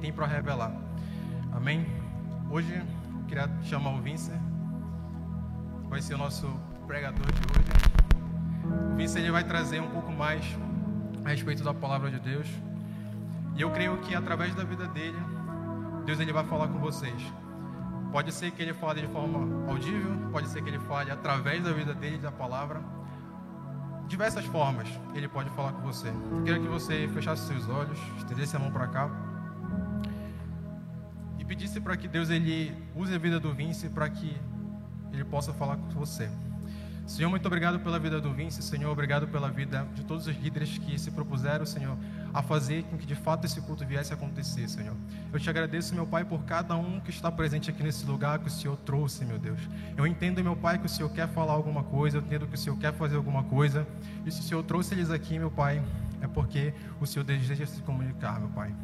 tem 0.00 0.12
para 0.12 0.26
revelar. 0.26 0.72
Amém? 1.52 1.86
Hoje 2.50 2.82
queria 3.26 3.50
chamar 3.62 3.90
o 3.90 4.00
Vincent, 4.00 4.40
vai 5.88 6.00
ser 6.00 6.14
o 6.14 6.18
nosso 6.18 6.48
pregador 6.86 7.26
de 7.26 7.40
hoje. 7.58 8.92
O 8.92 8.96
Vincent 8.96 9.22
ele 9.22 9.30
vai 9.30 9.44
trazer 9.44 9.80
um 9.80 9.90
pouco 9.90 10.10
mais 10.12 10.44
a 11.24 11.30
respeito 11.30 11.62
da 11.62 11.74
palavra 11.74 12.10
de 12.10 12.18
Deus. 12.18 12.48
E 13.56 13.60
eu 13.60 13.70
creio 13.70 13.98
que 13.98 14.14
através 14.14 14.54
da 14.54 14.62
vida 14.62 14.86
dele, 14.88 15.18
Deus 16.06 16.20
ele 16.20 16.32
vai 16.32 16.44
falar 16.44 16.68
com 16.68 16.78
vocês. 16.78 17.20
Pode 18.12 18.32
ser 18.32 18.52
que 18.52 18.62
ele 18.62 18.72
fale 18.72 19.02
de 19.02 19.08
forma 19.08 19.68
audível, 19.70 20.16
pode 20.32 20.48
ser 20.48 20.62
que 20.62 20.70
ele 20.70 20.78
fale 20.78 21.10
através 21.10 21.62
da 21.62 21.72
vida 21.72 21.92
dele, 21.92 22.18
da 22.18 22.32
palavra. 22.32 22.80
Diversas 24.06 24.44
formas 24.46 24.88
ele 25.14 25.28
pode 25.28 25.50
falar 25.50 25.72
com 25.72 25.82
você. 25.82 26.08
Eu 26.08 26.42
queria 26.44 26.60
que 26.60 26.68
você 26.68 27.08
fechasse 27.12 27.46
seus 27.46 27.68
olhos, 27.68 27.98
estendesse 28.16 28.56
a 28.56 28.58
mão 28.58 28.70
para 28.70 28.86
cá 28.86 29.27
pedisse 31.48 31.80
para 31.80 31.96
que 31.96 32.06
Deus 32.06 32.28
ele 32.28 32.76
use 32.94 33.14
a 33.14 33.18
vida 33.18 33.40
do 33.40 33.54
Vince 33.54 33.88
para 33.88 34.08
que 34.08 34.36
ele 35.10 35.24
possa 35.24 35.52
falar 35.54 35.76
com 35.78 35.88
você. 35.98 36.28
Senhor, 37.06 37.30
muito 37.30 37.46
obrigado 37.46 37.80
pela 37.80 37.98
vida 37.98 38.20
do 38.20 38.30
Vince, 38.34 38.62
Senhor, 38.62 38.90
obrigado 38.90 39.26
pela 39.26 39.50
vida 39.50 39.88
de 39.94 40.04
todos 40.04 40.26
os 40.26 40.36
líderes 40.36 40.76
que 40.76 40.98
se 40.98 41.10
propuseram, 41.10 41.64
Senhor, 41.64 41.96
a 42.34 42.42
fazer 42.42 42.82
com 42.82 42.98
que 42.98 43.06
de 43.06 43.14
fato 43.14 43.46
esse 43.46 43.62
culto 43.62 43.86
viesse 43.86 44.12
a 44.12 44.16
acontecer, 44.16 44.68
Senhor. 44.68 44.94
Eu 45.32 45.40
te 45.40 45.48
agradeço, 45.48 45.94
meu 45.94 46.06
Pai, 46.06 46.22
por 46.22 46.44
cada 46.44 46.76
um 46.76 47.00
que 47.00 47.08
está 47.08 47.32
presente 47.32 47.70
aqui 47.70 47.82
nesse 47.82 48.04
lugar 48.04 48.40
que 48.40 48.48
o 48.48 48.50
Senhor 48.50 48.76
trouxe, 48.76 49.24
meu 49.24 49.38
Deus. 49.38 49.58
Eu 49.96 50.06
entendo, 50.06 50.44
meu 50.44 50.54
Pai, 50.54 50.78
que 50.78 50.84
o 50.84 50.88
Senhor 50.88 51.08
quer 51.08 51.28
falar 51.28 51.54
alguma 51.54 51.82
coisa, 51.82 52.18
eu 52.18 52.20
entendo 52.20 52.46
que 52.46 52.56
o 52.56 52.58
Senhor 52.58 52.78
quer 52.78 52.92
fazer 52.92 53.16
alguma 53.16 53.42
coisa, 53.42 53.88
e 54.26 54.30
se 54.30 54.40
o 54.40 54.42
Senhor 54.42 54.62
trouxe 54.62 54.94
eles 54.94 55.10
aqui, 55.10 55.38
meu 55.38 55.50
Pai, 55.50 55.82
é 56.20 56.26
porque 56.26 56.72
o 57.00 57.06
Senhor 57.06 57.24
deseja 57.24 57.66
se 57.66 57.82
comunicar, 57.82 58.38
meu 58.40 58.48
Pai. 58.48 58.74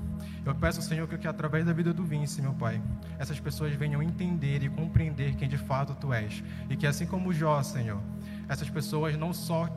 Eu 0.44 0.54
peço, 0.54 0.80
Senhor, 0.82 1.06
que, 1.08 1.18
que 1.18 1.26
através 1.26 1.64
da 1.64 1.72
vida 1.72 1.92
do 1.92 2.04
Vince, 2.04 2.40
meu 2.40 2.54
Pai, 2.54 2.80
essas 3.18 3.40
pessoas 3.40 3.74
venham 3.74 4.02
entender 4.02 4.62
e 4.62 4.68
compreender 4.68 5.34
quem 5.34 5.48
de 5.48 5.58
fato 5.58 5.94
Tu 5.94 6.12
és. 6.12 6.42
E 6.68 6.76
que 6.76 6.86
assim 6.86 7.06
como 7.06 7.32
Jó, 7.32 7.62
Senhor, 7.62 8.00
essas 8.48 8.68
pessoas 8.68 9.16
não 9.16 9.32
só 9.32 9.68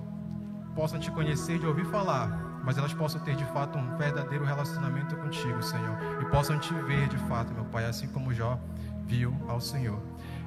possam 0.76 1.00
Te 1.00 1.09
conhecer 1.09 1.58
de 1.59 1.66
ouvir 1.66 1.86
falar, 1.86 2.62
mas 2.64 2.78
elas 2.78 2.94
possam 2.94 3.20
ter 3.22 3.36
de 3.36 3.45
fato 3.45 3.78
um 3.78 3.98
verdadeiro 3.98 4.45
relacionamento 4.45 5.16
contigo, 5.16 5.62
Senhor. 5.64 5.98
E 6.22 6.26
possam 6.26 6.60
Te 6.60 6.73
ver 6.84 7.08
de 7.08 7.17
fato, 7.28 7.54
meu 7.54 7.66
Pai, 7.66 7.86
assim 7.86 8.08
como 8.08 8.34
Jó 8.34 8.60
viu 9.06 9.34
ao 9.48 9.60
Senhor. 9.60 10.00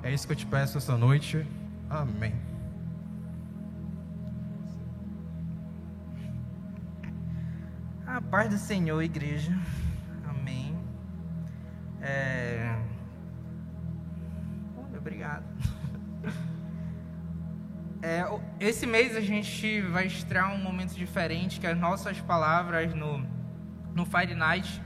É 0.03 0.13
isso 0.13 0.27
que 0.27 0.33
eu 0.33 0.37
te 0.37 0.47
peço 0.47 0.79
essa 0.79 0.97
noite. 0.97 1.47
Amém. 1.89 2.50
Paz 8.31 8.49
do 8.49 8.57
Senhor, 8.57 9.03
igreja. 9.03 9.53
Amém. 10.29 10.79
É... 12.01 12.79
Obrigado. 14.97 15.45
É, 18.03 18.25
esse 18.59 18.87
mês 18.87 19.15
a 19.15 19.21
gente 19.21 19.83
vai 19.83 20.07
estrear 20.07 20.55
um 20.55 20.57
momento 20.57 20.95
diferente, 20.95 21.61
que 21.61 21.67
as 21.67 21.77
nossas 21.77 22.19
palavras 22.19 22.95
no, 22.95 23.19
no 23.95 24.07
Fire 24.07 24.35
Night 24.35 24.81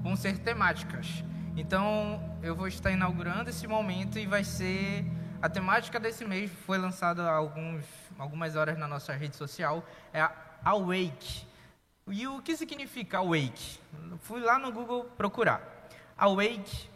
vão 0.00 0.14
ser 0.14 0.38
temáticas. 0.38 1.24
Então, 1.56 2.38
eu 2.40 2.54
vou 2.54 2.68
estar 2.68 2.92
inaugurando 2.92 3.50
esse 3.50 3.66
momento 3.66 4.20
e 4.20 4.24
vai 4.24 4.44
ser... 4.44 5.04
A 5.42 5.48
temática 5.48 5.98
desse 5.98 6.24
mês 6.24 6.48
foi 6.64 6.78
lançada 6.78 7.24
há 7.24 7.34
alguns, 7.34 7.84
algumas 8.16 8.54
horas 8.54 8.78
na 8.78 8.86
nossa 8.86 9.12
rede 9.14 9.34
social, 9.34 9.84
é 10.12 10.20
a 10.20 10.32
Awake. 10.62 11.49
E 12.06 12.26
o 12.26 12.42
que 12.42 12.56
significa 12.56 13.18
awake? 13.18 13.78
Fui 14.20 14.40
lá 14.40 14.58
no 14.58 14.72
Google 14.72 15.04
procurar. 15.16 15.88
Awake, 16.16 16.88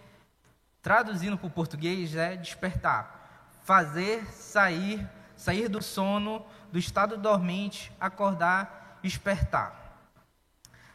traduzindo 0.82 1.38
para 1.38 1.46
o 1.46 1.50
português, 1.50 2.14
é 2.14 2.36
despertar, 2.36 3.48
fazer 3.62 4.26
sair, 4.26 5.08
sair 5.36 5.68
do 5.68 5.82
sono, 5.82 6.44
do 6.70 6.78
estado 6.78 7.16
dormente, 7.16 7.92
acordar, 8.00 8.98
despertar. 9.02 9.98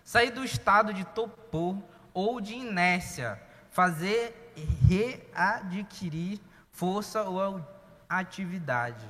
Sair 0.04 0.32
do 0.32 0.44
estado 0.44 0.94
de 0.94 1.06
topor 1.06 1.78
ou 2.14 2.42
de 2.42 2.54
inércia, 2.54 3.42
fazer 3.72 4.54
readquirir 4.88 6.40
força 6.72 7.24
ou 7.24 7.64
atividade. 8.08 9.06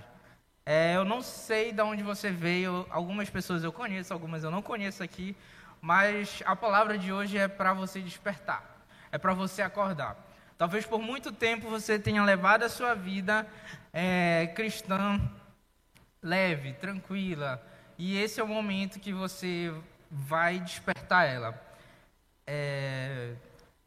É, 0.72 0.96
eu 0.96 1.03
não 1.03 1.19
sei 1.19 1.72
de 1.72 1.81
onde 1.81 2.03
você 2.03 2.30
veio, 2.30 2.85
algumas 2.91 3.28
pessoas 3.28 3.63
eu 3.63 3.74
conheço, 3.74 4.13
algumas 4.13 4.44
eu 4.44 4.52
não 4.52 4.62
conheço 4.62 5.02
aqui, 5.02 5.35
mas 5.81 6.44
a 6.46 6.56
palavra 6.56 6.96
de 6.96 7.12
hoje 7.12 7.40
é 7.40 7.47
para 7.47 7.74
você 7.74 8.00
despertar, 8.00 8.85
é 9.12 9.18
para 9.18 9.34
você 9.34 9.63
acordar. 9.63 10.16
Talvez 10.59 10.85
por 10.85 11.02
muito 11.02 11.31
tempo 11.31 11.68
você 11.68 11.97
tenha 11.97 12.24
levado 12.24 12.62
a 12.62 12.69
sua 12.69 12.94
vida 12.94 13.47
é, 13.91 14.53
cristã 14.56 15.19
leve, 16.22 16.74
tranquila, 16.74 17.59
e 17.97 18.16
esse 18.22 18.40
é 18.40 18.44
o 18.44 18.47
momento 18.47 19.00
que 19.00 19.12
você 19.12 19.74
vai 20.12 20.59
despertar 20.59 21.25
ela. 21.25 21.59
É, 22.46 23.34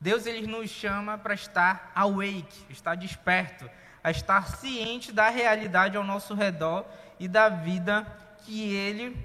Deus 0.01 0.27
ele 0.27 0.49
nos 0.49 0.69
chama 0.69 1.17
para 1.17 1.35
estar 1.35 1.93
awake, 1.95 2.67
estar 2.71 2.97
desperto 2.97 3.71
a 4.03 4.11
estar 4.11 4.49
ciente 4.57 5.13
da 5.13 5.29
realidade 5.29 5.97
ao 5.97 6.05
nosso 6.05 6.35
redor 6.35 6.85
e 7.19 7.29
da 7.29 7.49
vida 7.49 8.07
que 8.45 8.75
Ele 8.75 9.17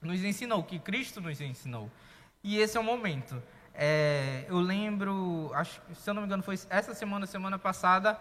nos 0.00 0.22
ensinou, 0.24 0.62
que 0.62 0.78
Cristo 0.78 1.20
nos 1.20 1.40
ensinou. 1.40 1.90
E 2.42 2.58
esse 2.58 2.76
é 2.76 2.80
o 2.80 2.84
momento. 2.84 3.42
É, 3.74 4.44
eu 4.48 4.58
lembro, 4.58 5.50
acho, 5.54 5.80
se 5.94 6.08
eu 6.08 6.14
não 6.14 6.22
me 6.22 6.26
engano, 6.26 6.42
foi 6.42 6.58
essa 6.70 6.94
semana, 6.94 7.26
semana 7.26 7.58
passada, 7.58 8.18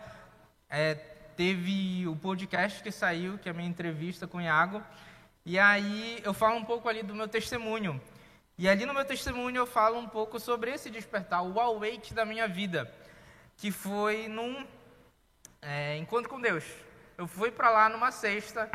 é, 0.70 0.96
teve 1.36 2.08
o 2.08 2.16
podcast 2.16 2.84
que 2.84 2.92
saiu, 2.92 3.38
que 3.38 3.48
é 3.48 3.52
a 3.52 3.56
minha 3.56 3.69
entrevista 3.69 4.28
com 4.28 4.38
o 4.38 4.42
Iago. 4.42 4.84
E 5.46 5.58
aí 5.58 6.19
eu 6.24 6.34
falo 6.34 6.58
um 6.58 6.66
pouco 6.66 6.90
ali 6.90 7.02
do 7.02 7.16
meu 7.16 7.28
testemunho. 7.28 8.02
E 8.58 8.68
ali 8.68 8.86
no 8.86 8.94
meu 8.94 9.06
testemunho 9.06 9.58
eu 9.58 9.66
falo 9.66 9.98
um 9.98 10.08
pouco 10.08 10.40
sobre 10.40 10.72
esse 10.72 10.90
despertar, 10.90 11.44
o 11.44 11.59
awake 11.59 12.14
da 12.14 12.25
minha 12.25 12.48
vida, 12.48 12.92
que 13.56 13.72
foi 13.72 14.28
num 14.28 14.66
é, 15.62 15.97
encontro 15.97 16.29
com 16.29 16.40
Deus. 16.40 16.63
Eu 17.18 17.28
fui 17.28 17.51
para 17.51 17.69
lá 17.69 17.90
numa 17.90 18.12
sexta, 18.12 18.69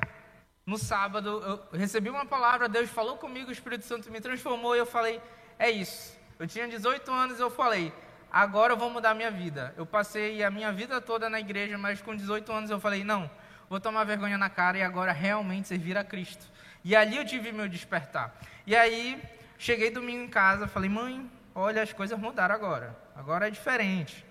no 0.64 0.78
sábado, 0.78 1.42
eu 1.72 1.78
recebi 1.78 2.08
uma 2.08 2.24
palavra, 2.24 2.68
Deus 2.68 2.90
falou 2.90 3.16
comigo, 3.16 3.50
o 3.50 3.52
Espírito 3.52 3.84
Santo 3.84 4.10
me 4.10 4.20
transformou 4.20 4.76
e 4.76 4.78
eu 4.78 4.86
falei: 4.86 5.20
é 5.58 5.70
isso. 5.70 6.16
Eu 6.38 6.46
tinha 6.46 6.68
18 6.68 7.10
anos 7.12 7.40
eu 7.40 7.50
falei: 7.50 7.92
agora 8.30 8.72
eu 8.72 8.76
vou 8.76 8.90
mudar 8.90 9.14
minha 9.14 9.30
vida. 9.30 9.74
Eu 9.76 9.86
passei 9.86 10.42
a 10.42 10.50
minha 10.50 10.72
vida 10.72 11.00
toda 11.00 11.28
na 11.28 11.40
igreja, 11.40 11.76
mas 11.78 12.00
com 12.00 12.14
18 12.14 12.50
anos 12.52 12.70
eu 12.70 12.80
falei: 12.80 13.04
não, 13.04 13.30
vou 13.68 13.80
tomar 13.80 14.04
vergonha 14.04 14.38
na 14.38 14.50
cara 14.50 14.78
e 14.78 14.82
agora 14.82 15.12
realmente 15.12 15.68
servir 15.68 15.96
a 15.96 16.04
Cristo. 16.04 16.50
E 16.84 16.96
ali 16.96 17.16
eu 17.16 17.24
tive 17.24 17.52
meu 17.52 17.68
despertar. 17.68 18.34
E 18.66 18.74
aí, 18.74 19.22
cheguei 19.58 19.90
domingo 19.90 20.24
em 20.24 20.28
casa, 20.28 20.66
falei: 20.66 20.90
mãe, 20.90 21.30
olha, 21.54 21.82
as 21.82 21.92
coisas 21.92 22.18
mudaram 22.18 22.54
agora. 22.54 22.96
Agora 23.14 23.46
é 23.46 23.50
diferente. 23.50 24.24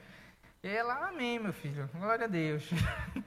E 0.64 0.68
ela, 0.68 1.08
amém, 1.08 1.40
meu 1.40 1.52
filho, 1.52 1.90
glória 1.96 2.26
a 2.26 2.28
Deus. 2.28 2.70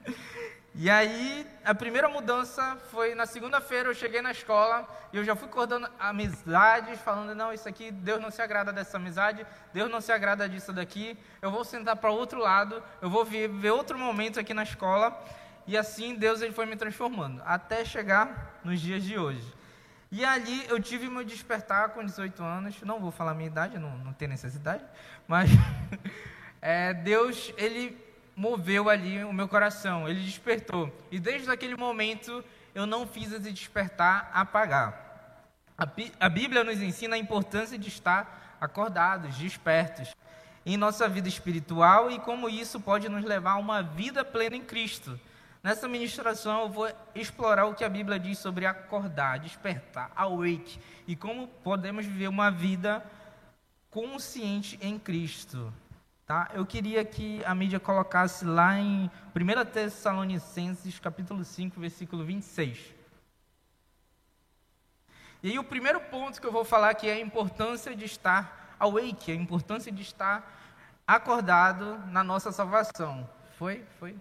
e 0.73 0.89
aí, 0.89 1.45
a 1.65 1.75
primeira 1.75 2.09
mudança 2.09 2.77
foi 2.93 3.13
na 3.17 3.27
segunda-feira, 3.27 3.89
eu 3.89 3.95
cheguei 3.95 4.23
na 4.23 4.31
escola 4.31 4.89
e 5.13 5.17
eu 5.17 5.25
já 5.25 5.35
fui 5.35 5.49
cortando 5.49 5.91
amizades, 5.99 7.01
falando: 7.01 7.35
não, 7.35 7.53
isso 7.53 7.69
aqui, 7.69 7.91
Deus 7.91 8.21
não 8.23 8.31
se 8.31 8.41
agrada 8.41 8.73
dessa 8.73 8.99
amizade, 8.99 9.45
Deus 9.73 9.91
não 9.91 10.01
se 10.01 10.13
agrada 10.13 10.49
disso 10.49 10.73
daqui, 10.73 11.19
eu 11.43 11.51
vou 11.51 11.65
sentar 11.65 11.97
para 11.97 12.09
outro 12.09 12.39
lado, 12.39 12.81
eu 13.03 13.11
vou 13.11 13.25
viver 13.25 13.73
outro 13.73 13.99
momento 13.99 14.39
aqui 14.39 14.55
na 14.55 14.63
escola. 14.63 15.21
E 15.67 15.77
assim 15.77 16.15
Deus 16.15 16.41
ele 16.41 16.53
foi 16.53 16.67
me 16.67 16.77
transformando, 16.77 17.43
até 17.45 17.85
chegar 17.85 18.61
nos 18.63 18.81
dias 18.81 19.03
de 19.03 19.19
hoje. 19.19 19.53
E 20.09 20.25
ali 20.25 20.65
eu 20.69 20.81
tive 20.81 21.09
meu 21.09 21.25
despertar 21.25 21.89
com 21.89 22.05
18 22.05 22.41
anos, 22.45 22.81
não 22.83 23.01
vou 23.01 23.11
falar 23.11 23.35
minha 23.35 23.49
idade, 23.49 23.77
não, 23.77 23.99
não 23.99 24.13
tem 24.13 24.29
necessidade, 24.29 24.85
mas. 25.27 25.51
é, 26.65 26.95
Deus 26.95 27.53
ele 27.59 27.95
moveu 28.35 28.89
ali 28.89 29.23
o 29.23 29.35
meu 29.35 29.47
coração, 29.47 30.09
ele 30.09 30.25
despertou. 30.25 30.91
E 31.11 31.21
desde 31.21 31.51
aquele 31.51 31.77
momento 31.77 32.43
eu 32.75 32.87
não 32.87 33.07
fiz 33.07 33.31
esse 33.31 33.53
despertar 33.53 34.31
apagar. 34.33 35.37
A, 35.77 35.87
a 36.19 36.29
Bíblia 36.31 36.65
nos 36.65 36.81
ensina 36.81 37.17
a 37.17 37.19
importância 37.19 37.77
de 37.77 37.89
estar 37.89 38.57
acordados, 38.59 39.37
despertos 39.37 40.17
em 40.65 40.79
nossa 40.79 41.07
vida 41.07 41.29
espiritual 41.29 42.11
e 42.11 42.19
como 42.19 42.49
isso 42.49 42.81
pode 42.81 43.11
nos 43.11 43.27
levar 43.27 43.53
a 43.53 43.59
uma 43.59 43.83
vida 43.83 44.25
plena 44.25 44.57
em 44.57 44.65
Cristo. 44.65 45.21
Nessa 45.63 45.87
ministração 45.87 46.63
eu 46.63 46.69
vou 46.71 46.91
explorar 47.15 47.67
o 47.67 47.75
que 47.75 47.85
a 47.85 47.91
Bíblia 47.91 48.19
diz 48.19 48.39
sobre 48.39 48.65
acordar, 48.65 49.39
despertar, 49.39 50.11
awake 50.17 50.81
e 51.07 51.15
como 51.15 51.47
podemos 51.47 52.07
viver 52.07 52.29
uma 52.29 52.51
vida 52.51 53.05
consciente 53.91 54.79
em 54.81 54.99
Cristo. 54.99 55.71
Tá? 56.27 56.51
Eu 56.55 56.65
queria 56.65 57.05
que 57.05 57.45
a 57.45 57.55
mídia 57.55 57.79
colocasse 57.79 58.47
lá 58.47 58.79
em 58.79 59.11
1 59.37 59.71
Tessalonicenses, 59.71 60.99
capítulo 60.99 61.45
5, 61.45 61.79
versículo 61.79 62.25
26. 62.25 62.95
E 65.43 65.51
aí 65.51 65.59
o 65.59 65.65
primeiro 65.65 66.01
ponto 66.01 66.41
que 66.41 66.47
eu 66.47 66.53
vou 66.53 66.65
falar 66.65 66.89
aqui 66.89 67.07
é 67.07 67.13
a 67.13 67.21
importância 67.21 67.95
de 67.95 68.07
estar 68.07 68.75
awake, 68.79 69.31
a 69.31 69.35
importância 69.35 69.93
de 69.93 70.01
estar 70.01 70.51
acordado 71.07 71.99
na 72.07 72.25
nossa 72.25 72.51
salvação. 72.51 73.29
Foi? 73.59 73.85
Foi? 73.99 74.17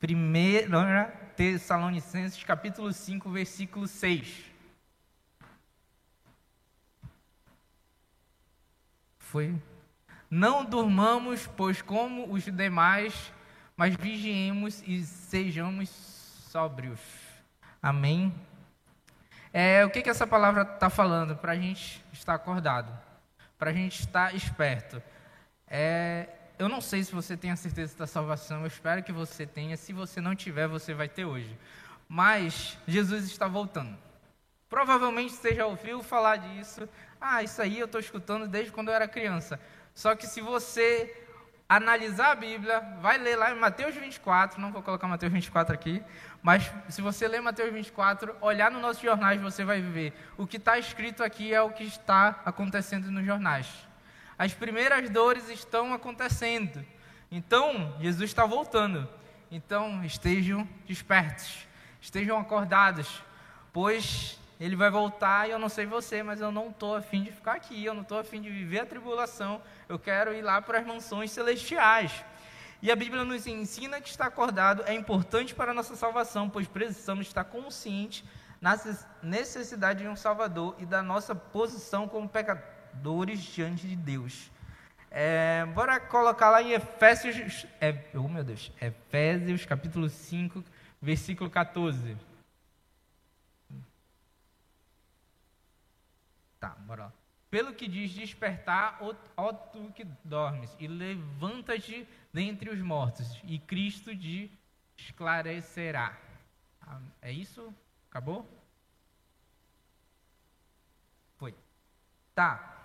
Primeira 0.00 1.06
Tessalonicenses, 1.36 2.42
capítulo 2.42 2.92
5, 2.92 3.30
versículo 3.30 3.86
6. 3.86 4.47
Foi. 9.30 9.54
Não 10.30 10.64
durmamos, 10.64 11.46
pois 11.46 11.82
como 11.82 12.32
os 12.32 12.44
demais, 12.44 13.30
mas 13.76 13.94
vigiemos 13.94 14.82
e 14.86 15.04
sejamos 15.04 15.90
sóbrios. 16.50 16.98
Amém? 17.82 18.34
É, 19.52 19.84
o 19.84 19.90
que, 19.90 20.00
que 20.00 20.08
essa 20.08 20.26
palavra 20.26 20.62
está 20.62 20.88
falando? 20.88 21.36
Para 21.36 21.52
a 21.52 21.56
gente 21.56 22.02
estar 22.10 22.32
acordado, 22.32 22.90
para 23.58 23.68
a 23.68 23.72
gente 23.72 24.00
estar 24.00 24.34
esperto. 24.34 25.02
É, 25.66 26.26
eu 26.58 26.66
não 26.66 26.80
sei 26.80 27.04
se 27.04 27.14
você 27.14 27.36
tem 27.36 27.50
a 27.50 27.56
certeza 27.56 27.98
da 27.98 28.06
salvação, 28.06 28.62
eu 28.62 28.66
espero 28.66 29.02
que 29.02 29.12
você 29.12 29.44
tenha. 29.46 29.76
Se 29.76 29.92
você 29.92 30.22
não 30.22 30.34
tiver, 30.34 30.66
você 30.66 30.94
vai 30.94 31.08
ter 31.08 31.26
hoje. 31.26 31.54
Mas 32.08 32.78
Jesus 32.86 33.24
está 33.24 33.46
voltando. 33.46 33.94
Provavelmente 34.70 35.34
você 35.34 35.54
já 35.54 35.66
ouviu 35.66 36.02
falar 36.02 36.36
disso. 36.36 36.88
Ah, 37.20 37.42
isso 37.42 37.60
aí 37.60 37.78
eu 37.78 37.86
estou 37.86 38.00
escutando 38.00 38.46
desde 38.46 38.70
quando 38.70 38.88
eu 38.88 38.94
era 38.94 39.08
criança. 39.08 39.60
Só 39.94 40.14
que 40.14 40.26
se 40.26 40.40
você 40.40 41.24
analisar 41.68 42.30
a 42.30 42.34
Bíblia, 42.34 42.80
vai 43.00 43.18
ler 43.18 43.36
lá 43.36 43.50
em 43.50 43.58
Mateus 43.58 43.94
24, 43.94 44.60
não 44.60 44.72
vou 44.72 44.82
colocar 44.82 45.06
Mateus 45.06 45.30
24 45.32 45.74
aqui, 45.74 46.02
mas 46.42 46.72
se 46.88 47.02
você 47.02 47.28
ler 47.28 47.42
Mateus 47.42 47.72
24, 47.72 48.34
olhar 48.40 48.70
nos 48.70 48.80
nossos 48.80 49.02
jornais, 49.02 49.40
você 49.40 49.64
vai 49.64 49.82
ver. 49.82 50.14
O 50.38 50.46
que 50.46 50.56
está 50.56 50.78
escrito 50.78 51.22
aqui 51.22 51.52
é 51.52 51.60
o 51.60 51.70
que 51.70 51.84
está 51.84 52.40
acontecendo 52.44 53.10
nos 53.10 53.26
jornais. 53.26 53.66
As 54.38 54.54
primeiras 54.54 55.10
dores 55.10 55.48
estão 55.50 55.92
acontecendo. 55.92 56.82
Então, 57.30 57.94
Jesus 58.00 58.30
está 58.30 58.46
voltando. 58.46 59.06
Então, 59.50 60.02
estejam 60.04 60.66
despertos, 60.86 61.66
estejam 62.00 62.38
acordados, 62.38 63.22
pois 63.72 64.37
ele 64.60 64.74
vai 64.74 64.90
voltar 64.90 65.48
e 65.48 65.52
eu 65.52 65.58
não 65.58 65.68
sei 65.68 65.86
você, 65.86 66.22
mas 66.22 66.40
eu 66.40 66.50
não 66.50 66.68
estou 66.68 66.96
afim 66.96 67.22
de 67.22 67.30
ficar 67.30 67.52
aqui, 67.52 67.84
eu 67.84 67.94
não 67.94 68.02
estou 68.02 68.18
afim 68.18 68.40
de 68.40 68.50
viver 68.50 68.80
a 68.80 68.86
tribulação, 68.86 69.62
eu 69.88 69.98
quero 69.98 70.34
ir 70.34 70.42
lá 70.42 70.60
para 70.60 70.78
as 70.80 70.86
mansões 70.86 71.30
celestiais. 71.30 72.24
E 72.82 72.90
a 72.90 72.96
Bíblia 72.96 73.24
nos 73.24 73.46
ensina 73.46 74.00
que 74.00 74.08
estar 74.08 74.26
acordado 74.26 74.82
é 74.86 74.94
importante 74.94 75.54
para 75.54 75.70
a 75.70 75.74
nossa 75.74 75.96
salvação, 75.96 76.48
pois 76.48 76.66
precisamos 76.66 77.26
estar 77.26 77.44
conscientes 77.44 78.24
na 78.60 78.78
necessidade 79.22 80.02
de 80.02 80.08
um 80.08 80.16
Salvador 80.16 80.74
e 80.78 80.86
da 80.86 81.02
nossa 81.02 81.34
posição 81.34 82.08
como 82.08 82.28
pecadores 82.28 83.40
diante 83.40 83.86
de 83.86 83.96
Deus. 83.96 84.50
É, 85.10 85.64
bora 85.74 85.98
colocar 85.98 86.50
lá 86.50 86.62
em 86.62 86.72
Efésios, 86.72 87.66
é, 87.80 88.04
oh 88.14 88.28
meu 88.28 88.44
Deus, 88.44 88.70
Efésios 88.80 89.64
capítulo 89.64 90.08
5, 90.08 90.62
versículo 91.00 91.48
14. 91.48 92.16
Tá, 96.60 96.70
bora 96.70 97.04
lá. 97.04 97.12
Pelo 97.50 97.74
que 97.74 97.88
diz 97.88 98.10
despertar, 98.10 98.98
ó 99.36 99.52
tu 99.52 99.90
que 99.92 100.04
dormes, 100.22 100.74
e 100.78 100.86
levanta-te 100.86 102.06
dentre 102.32 102.68
os 102.68 102.78
mortos, 102.80 103.40
e 103.44 103.58
Cristo 103.58 104.14
te 104.14 104.52
esclarecerá. 104.96 106.18
Ah, 106.82 107.00
é 107.22 107.32
isso? 107.32 107.72
Acabou? 108.10 108.46
Foi. 111.38 111.54
Tá. 112.34 112.78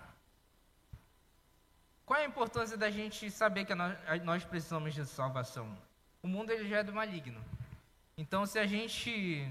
Qual 2.06 2.18
é 2.18 2.24
a 2.24 2.28
importância 2.28 2.76
da 2.76 2.90
gente 2.90 3.30
saber 3.30 3.66
que 3.66 3.74
nós, 3.74 3.98
nós 4.22 4.44
precisamos 4.44 4.94
de 4.94 5.04
salvação? 5.04 5.76
O 6.22 6.28
mundo 6.28 6.50
ele 6.50 6.68
já 6.68 6.78
é 6.78 6.82
do 6.82 6.92
maligno. 6.92 7.42
Então, 8.16 8.46
se 8.46 8.58
a 8.58 8.66
gente 8.66 9.46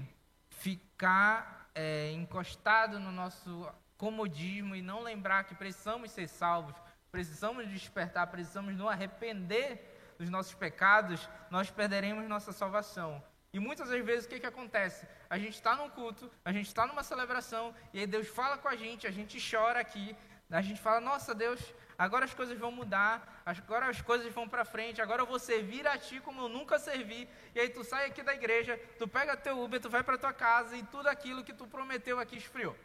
ficar 0.50 1.68
é, 1.74 2.10
encostado 2.12 2.98
no 2.98 3.12
nosso 3.12 3.68
comodismo 3.96 4.74
e 4.74 4.82
não 4.82 5.02
lembrar 5.02 5.44
que 5.44 5.54
precisamos 5.54 6.10
ser 6.10 6.28
salvos, 6.28 6.74
precisamos 7.10 7.68
despertar, 7.68 8.26
precisamos 8.26 8.74
nos 8.76 8.88
arrepender 8.88 10.14
dos 10.18 10.28
nossos 10.28 10.54
pecados, 10.54 11.28
nós 11.50 11.70
perderemos 11.70 12.28
nossa 12.28 12.52
salvação. 12.52 13.22
E 13.52 13.60
muitas 13.60 13.88
das 13.88 14.04
vezes 14.04 14.26
o 14.26 14.28
que, 14.28 14.40
que 14.40 14.46
acontece? 14.46 15.06
A 15.30 15.38
gente 15.38 15.54
está 15.54 15.76
num 15.76 15.88
culto, 15.88 16.30
a 16.44 16.52
gente 16.52 16.66
está 16.66 16.86
numa 16.86 17.04
celebração, 17.04 17.72
e 17.92 18.00
aí 18.00 18.06
Deus 18.06 18.26
fala 18.26 18.58
com 18.58 18.68
a 18.68 18.74
gente, 18.74 19.06
a 19.06 19.12
gente 19.12 19.38
chora 19.48 19.78
aqui, 19.78 20.16
a 20.50 20.60
gente 20.60 20.80
fala, 20.80 21.00
nossa 21.00 21.34
Deus, 21.34 21.60
agora 21.96 22.24
as 22.24 22.34
coisas 22.34 22.58
vão 22.58 22.72
mudar, 22.72 23.42
agora 23.46 23.86
as 23.86 24.00
coisas 24.02 24.32
vão 24.32 24.48
para 24.48 24.64
frente, 24.64 25.00
agora 25.00 25.22
eu 25.22 25.26
vou 25.26 25.38
servir 25.38 25.86
a 25.86 25.96
Ti 25.96 26.20
como 26.20 26.42
eu 26.42 26.48
nunca 26.48 26.78
servi. 26.78 27.28
E 27.54 27.60
aí 27.60 27.68
tu 27.68 27.82
sai 27.84 28.06
aqui 28.06 28.22
da 28.22 28.34
igreja, 28.34 28.78
tu 28.98 29.06
pega 29.06 29.36
teu 29.36 29.60
Uber, 29.60 29.80
tu 29.80 29.88
vai 29.88 30.02
para 30.02 30.18
tua 30.18 30.32
casa 30.32 30.76
e 30.76 30.82
tudo 30.82 31.08
aquilo 31.08 31.44
que 31.44 31.52
tu 31.52 31.66
prometeu 31.66 32.18
aqui 32.20 32.36
esfriou. 32.36 32.76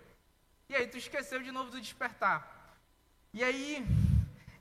E 0.69 0.75
aí 0.75 0.85
tu 0.87 0.97
esqueceu 0.97 1.41
de 1.41 1.51
novo 1.51 1.71
do 1.71 1.81
despertar. 1.81 2.77
E 3.33 3.43
aí, 3.43 3.83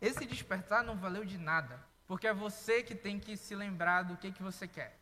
esse 0.01 0.25
despertar 0.25 0.83
não 0.83 0.97
valeu 0.97 1.23
de 1.23 1.37
nada, 1.37 1.79
porque 2.07 2.27
é 2.27 2.33
você 2.33 2.83
que 2.83 2.95
tem 2.95 3.21
que 3.21 3.37
se 3.37 3.55
lembrar 3.55 4.05
do 4.05 4.17
que, 4.17 4.33
que 4.33 4.43
você 4.43 4.67
quer. 4.67 4.99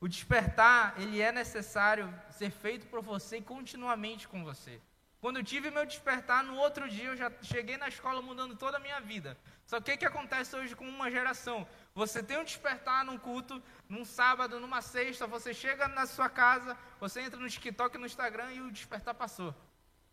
O 0.00 0.08
despertar, 0.08 0.94
ele 1.00 1.20
é 1.20 1.30
necessário 1.30 2.12
ser 2.30 2.50
feito 2.50 2.86
por 2.88 3.00
você 3.00 3.38
e 3.38 3.42
continuamente 3.42 4.26
com 4.26 4.42
você. 4.42 4.80
Quando 5.20 5.38
eu 5.38 5.44
tive 5.44 5.70
meu 5.70 5.84
despertar, 5.86 6.42
no 6.44 6.56
outro 6.56 6.88
dia 6.88 7.06
eu 7.06 7.16
já 7.16 7.30
cheguei 7.42 7.76
na 7.76 7.88
escola 7.88 8.20
mudando 8.20 8.56
toda 8.56 8.76
a 8.78 8.80
minha 8.80 9.00
vida. 9.00 9.36
Só 9.66 9.80
que 9.80 9.92
o 9.92 9.98
que 9.98 10.06
acontece 10.06 10.56
hoje 10.56 10.74
com 10.74 10.88
uma 10.88 11.10
geração? 11.10 11.66
Você 11.94 12.22
tem 12.22 12.38
um 12.38 12.44
despertar 12.44 13.04
num 13.04 13.18
culto, 13.18 13.62
num 13.88 14.04
sábado, 14.04 14.60
numa 14.60 14.80
sexta, 14.80 15.26
você 15.26 15.52
chega 15.52 15.86
na 15.88 16.06
sua 16.06 16.28
casa, 16.28 16.76
você 17.00 17.20
entra 17.20 17.38
no 17.38 17.48
TikTok 17.48 17.96
no 17.98 18.06
Instagram 18.06 18.52
e 18.52 18.60
o 18.60 18.70
despertar 18.70 19.14
passou. 19.14 19.54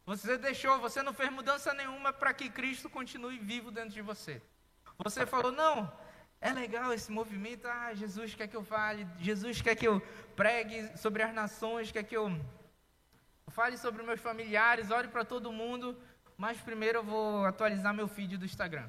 Você 0.06 0.38
deixou, 0.38 0.80
você 0.80 1.02
não 1.02 1.14
fez 1.14 1.32
mudança 1.32 1.74
nenhuma 1.74 2.14
para 2.14 2.34
que 2.34 2.50
Cristo 2.50 2.90
continue 2.90 3.40
vivo 3.40 3.72
dentro 3.72 3.92
de 3.92 4.02
você. 4.02 4.42
Você 5.00 5.26
falou, 5.26 5.52
não, 5.52 5.92
é 6.40 6.54
legal 6.54 6.94
esse 6.94 7.12
movimento, 7.12 7.68
ah, 7.68 7.94
Jesus 7.94 8.36
quer 8.36 8.48
que 8.48 8.56
eu 8.56 8.64
fale, 8.64 9.08
Jesus 9.20 9.62
quer 9.62 9.76
que 9.76 9.88
eu 9.88 10.00
pregue 10.36 10.96
sobre 10.98 11.24
as 11.24 11.34
nações, 11.34 11.92
quer 11.92 12.04
que 12.04 12.16
eu 12.16 12.40
fale 13.48 13.78
sobre 13.78 14.04
meus 14.04 14.22
familiares, 14.22 14.92
ore 14.92 15.08
para 15.08 15.26
todo 15.26 15.52
mundo, 15.52 15.98
mas 16.38 16.60
primeiro 16.60 17.00
eu 17.00 17.04
vou 17.04 17.46
atualizar 17.46 17.94
meu 17.94 18.08
feed 18.08 18.38
do 18.38 18.46
Instagram. 18.46 18.88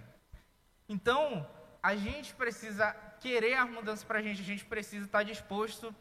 Então, 0.86 1.48
a 1.82 1.96
gente 1.96 2.34
precisa 2.34 2.92
querer 3.20 3.54
as 3.54 3.70
mudanças 3.70 4.04
para 4.04 4.18
a 4.18 4.22
gente, 4.22 4.42
a 4.42 4.44
gente 4.44 4.64
precisa 4.64 5.06
estar 5.06 5.22
disposto 5.22 5.94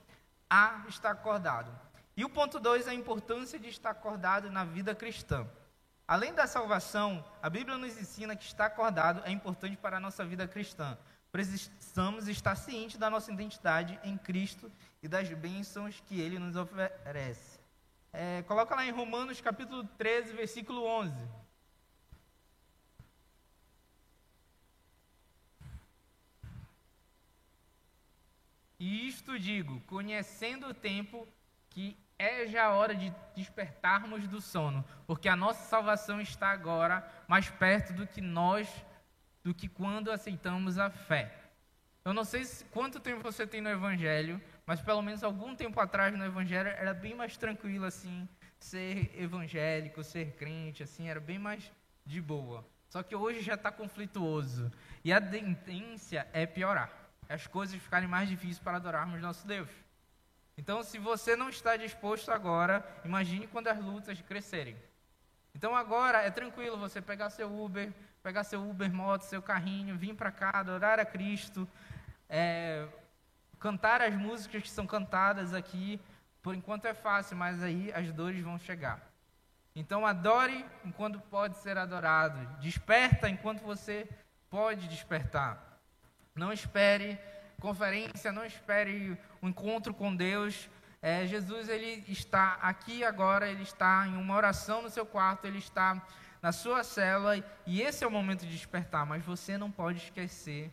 a 0.50 0.84
estar 0.90 1.12
acordado. 1.12 1.85
E 2.18 2.24
o 2.24 2.30
ponto 2.30 2.60
2 2.60 2.88
é 2.88 2.92
a 2.92 2.94
importância 2.94 3.60
de 3.60 3.68
estar 3.68 3.90
acordado 3.90 4.50
na 4.50 4.64
vida 4.64 4.96
cristã. 4.96 5.46
Além 6.08 6.34
da 6.34 6.48
salvação, 6.48 7.26
a 7.42 7.50
Bíblia 7.50 7.78
nos 7.78 7.98
ensina 7.98 8.36
que 8.36 8.46
estar 8.46 8.68
acordado 8.68 9.22
é 9.26 9.32
importante 9.32 9.76
para 9.76 9.98
a 9.98 10.00
nossa 10.00 10.24
vida 10.24 10.48
cristã. 10.48 10.98
Precisamos 11.32 12.28
estar 12.28 12.56
cientes 12.56 12.98
da 12.98 13.10
nossa 13.10 13.32
identidade 13.34 14.00
em 14.04 14.18
Cristo 14.18 14.72
e 15.04 15.08
das 15.08 15.28
bênçãos 15.30 16.02
que 16.08 16.22
Ele 16.22 16.40
nos 16.40 16.56
oferece. 16.56 17.60
É, 18.14 18.44
coloca 18.44 18.74
lá 18.76 18.86
em 18.86 18.92
Romanos 18.92 19.42
capítulo 19.42 19.84
13, 19.98 20.34
versículo 20.34 20.86
11. 20.86 21.14
E 28.80 29.08
isto 29.08 29.38
digo, 29.38 29.82
conhecendo 29.82 30.68
o 30.68 30.74
tempo 30.74 31.28
que 31.72 31.98
é 32.18 32.48
já 32.48 32.66
a 32.66 32.74
hora 32.74 32.96
de 32.96 33.14
despertarmos 33.36 34.28
do 34.28 34.40
sono, 34.40 34.84
porque 35.06 35.28
a 35.28 35.36
nossa 35.36 35.64
salvação 35.64 36.22
está 36.22 36.50
agora 36.50 37.06
mais 37.28 37.50
perto 37.50 37.94
do 37.94 38.08
que 38.08 38.22
nós, 38.22 38.68
do 39.44 39.54
que 39.54 39.68
quando 39.68 40.12
aceitamos 40.12 40.78
a 40.78 40.90
fé. 40.90 41.32
Eu 42.04 42.14
não 42.14 42.24
sei 42.24 42.46
se, 42.46 42.64
quanto 42.66 43.00
tempo 43.00 43.24
você 43.24 43.46
tem 43.46 43.62
no 43.62 43.70
Evangelho, 43.70 44.42
mas 44.66 44.80
pelo 44.80 45.02
menos 45.02 45.24
algum 45.24 45.56
tempo 45.56 45.80
atrás 45.80 46.16
no 46.16 46.24
Evangelho 46.24 46.70
era 46.70 46.94
bem 46.94 47.16
mais 47.16 47.36
tranquilo 47.36 47.86
assim, 47.86 48.28
ser 48.60 49.12
evangélico, 49.20 50.04
ser 50.04 50.32
crente, 50.36 50.84
assim, 50.84 51.10
era 51.10 51.20
bem 51.20 51.38
mais 51.38 51.72
de 52.06 52.22
boa. 52.22 52.66
Só 52.90 53.04
que 53.04 53.16
hoje 53.16 53.42
já 53.42 53.56
está 53.56 53.72
conflituoso 53.72 54.72
e 55.04 55.12
a 55.12 55.20
tendência 55.20 56.28
é 56.32 56.46
piorar, 56.46 56.92
as 57.28 57.46
coisas 57.46 57.82
ficarem 57.82 58.08
mais 58.08 58.30
difíceis 58.30 58.60
para 58.60 58.78
adorarmos 58.78 59.22
nosso 59.22 59.46
Deus. 59.46 59.70
Então, 60.58 60.84
se 60.84 60.98
você 60.98 61.36
não 61.36 61.50
está 61.50 61.76
disposto 61.76 62.32
agora, 62.32 62.86
imagine 63.04 63.48
quando 63.48 63.68
as 63.68 63.78
lutas 63.78 64.22
crescerem. 64.22 64.76
Então, 65.54 65.76
agora 65.76 66.22
é 66.22 66.32
tranquilo 66.32 66.78
você 66.78 67.02
pegar 67.02 67.30
seu 67.30 67.54
Uber, 67.54 67.92
pegar 68.24 68.44
seu 68.44 68.68
Uber 68.68 68.92
moto, 68.92 69.24
seu 69.24 69.42
carrinho, 69.42 69.98
vir 69.98 70.16
para 70.16 70.32
cá, 70.32 70.52
adorar 70.54 71.00
a 71.00 71.06
Cristo, 71.06 71.68
é, 72.30 72.88
cantar 73.60 74.02
as 74.02 74.14
músicas 74.16 74.64
que 74.64 74.70
são 74.70 74.88
cantadas 74.88 75.54
aqui. 75.54 76.00
Por 76.42 76.56
enquanto 76.56 76.86
é 76.86 76.94
fácil, 76.94 77.36
mas 77.36 77.64
aí 77.64 77.92
as 77.94 78.12
dores 78.12 78.42
vão 78.42 78.58
chegar. 78.58 79.02
Então 79.76 80.06
adore 80.06 80.66
enquanto 80.86 81.20
pode 81.20 81.58
ser 81.58 81.78
adorado. 81.78 82.40
Desperta 82.62 83.30
enquanto 83.30 83.62
você 83.62 84.08
pode 84.50 84.88
despertar. 84.88 85.82
Não 86.34 86.54
espere 86.54 87.20
conferência, 87.60 88.32
não 88.32 88.46
espere 88.46 89.18
um 89.42 89.50
encontro 89.50 89.94
com 89.94 90.16
Deus. 90.16 90.70
É, 91.02 91.26
Jesus 91.28 91.70
ele 91.70 92.04
está 92.08 92.54
aqui 92.62 93.04
agora, 93.04 93.48
ele 93.48 93.64
está 93.64 94.08
em 94.08 94.18
uma 94.18 94.36
oração 94.36 94.82
no 94.82 94.90
seu 94.90 95.06
quarto, 95.06 95.46
ele 95.46 95.60
está 95.60 96.02
na 96.42 96.52
sua 96.52 96.84
cela 96.84 97.38
e 97.66 97.82
esse 97.82 98.04
é 98.04 98.08
o 98.08 98.12
momento 98.12 98.46
de 98.46 98.52
despertar. 98.52 99.06
Mas 99.06 99.24
você 99.24 99.58
não 99.58 99.72
pode 99.72 100.00
esquecer 100.00 100.72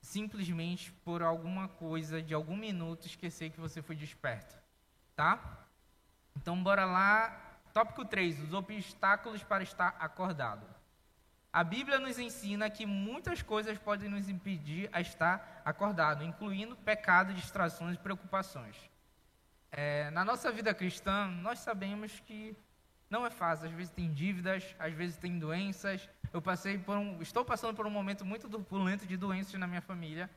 simplesmente 0.00 0.92
por 1.04 1.22
alguma 1.22 1.68
coisa 1.68 2.22
de 2.22 2.32
algum 2.32 2.56
minuto 2.56 3.06
esquecer 3.06 3.50
que 3.50 3.60
você 3.60 3.82
foi 3.82 3.96
desperto, 3.96 4.56
tá? 5.14 5.66
Então 6.36 6.62
bora 6.62 6.84
lá, 6.84 7.58
tópico 7.72 8.04
3, 8.04 8.40
os 8.44 8.54
obstáculos 8.54 9.42
para 9.42 9.62
estar 9.62 9.96
acordado. 9.98 10.79
A 11.52 11.64
Bíblia 11.64 11.98
nos 11.98 12.16
ensina 12.18 12.70
que 12.70 12.86
muitas 12.86 13.42
coisas 13.42 13.76
podem 13.76 14.08
nos 14.08 14.28
impedir 14.28 14.88
a 14.92 15.00
estar 15.00 15.60
acordado, 15.64 16.22
incluindo 16.22 16.76
pecado, 16.76 17.34
distrações 17.34 17.96
e 17.96 17.98
preocupações. 17.98 18.76
É, 19.72 20.10
na 20.10 20.24
nossa 20.24 20.52
vida 20.52 20.72
cristã, 20.72 21.26
nós 21.26 21.58
sabemos 21.58 22.20
que 22.20 22.56
não 23.10 23.26
é 23.26 23.30
fácil. 23.30 23.66
Às 23.66 23.72
vezes 23.72 23.92
tem 23.92 24.12
dívidas, 24.12 24.76
às 24.78 24.94
vezes 24.94 25.16
tem 25.16 25.40
doenças. 25.40 26.08
Eu 26.32 26.40
passei 26.40 26.78
por 26.78 26.96
um, 26.96 27.20
estou 27.20 27.44
passando 27.44 27.74
por 27.74 27.84
um 27.84 27.90
momento 27.90 28.24
muito 28.24 28.48
turbulento 28.48 29.04
de 29.04 29.16
doenças 29.16 29.58
na 29.58 29.66
minha 29.66 29.80
família 29.80 30.30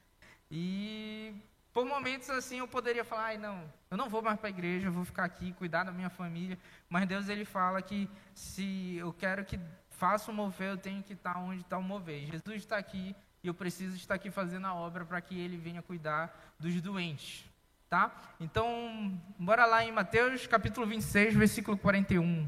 e 0.49 1.35
por 1.71 1.85
momentos 1.85 2.29
assim 2.29 2.59
eu 2.59 2.67
poderia 2.67 3.03
falar, 3.03 3.25
ai 3.25 3.37
não, 3.37 3.71
eu 3.89 3.97
não 3.97 4.09
vou 4.09 4.21
mais 4.21 4.39
para 4.39 4.47
a 4.47 4.49
igreja, 4.49 4.87
eu 4.87 4.91
vou 4.91 5.05
ficar 5.05 5.25
aqui, 5.25 5.53
cuidar 5.53 5.83
da 5.83 5.91
minha 5.91 6.09
família. 6.09 6.57
Mas 6.89 7.07
Deus 7.07 7.29
ele 7.29 7.45
fala 7.45 7.81
que 7.83 8.09
se 8.33 8.95
eu 8.97 9.13
quero 9.13 9.45
que 9.45 9.59
faça 10.03 10.29
o 10.29 10.33
mover, 10.33 10.71
eu 10.71 10.77
tenho 10.77 11.01
que 11.01 11.13
estar 11.13 11.37
onde 11.37 11.61
está 11.61 11.77
o 11.77 11.81
mover. 11.81 12.25
Jesus 12.25 12.57
está 12.57 12.75
aqui 12.75 13.15
e 13.41 13.47
eu 13.47 13.53
preciso 13.53 13.95
estar 13.95 14.15
aqui 14.15 14.29
fazendo 14.29 14.67
a 14.67 14.73
obra 14.73 15.05
para 15.05 15.21
que 15.21 15.39
ele 15.39 15.55
venha 15.55 15.81
cuidar 15.81 16.53
dos 16.59 16.81
doentes. 16.81 17.45
Tá? 17.89 18.13
Então, 18.37 19.17
bora 19.39 19.65
lá 19.65 19.81
em 19.81 19.93
Mateus 19.93 20.45
capítulo 20.45 20.85
26, 20.85 21.35
versículo 21.35 21.77
41. 21.77 22.45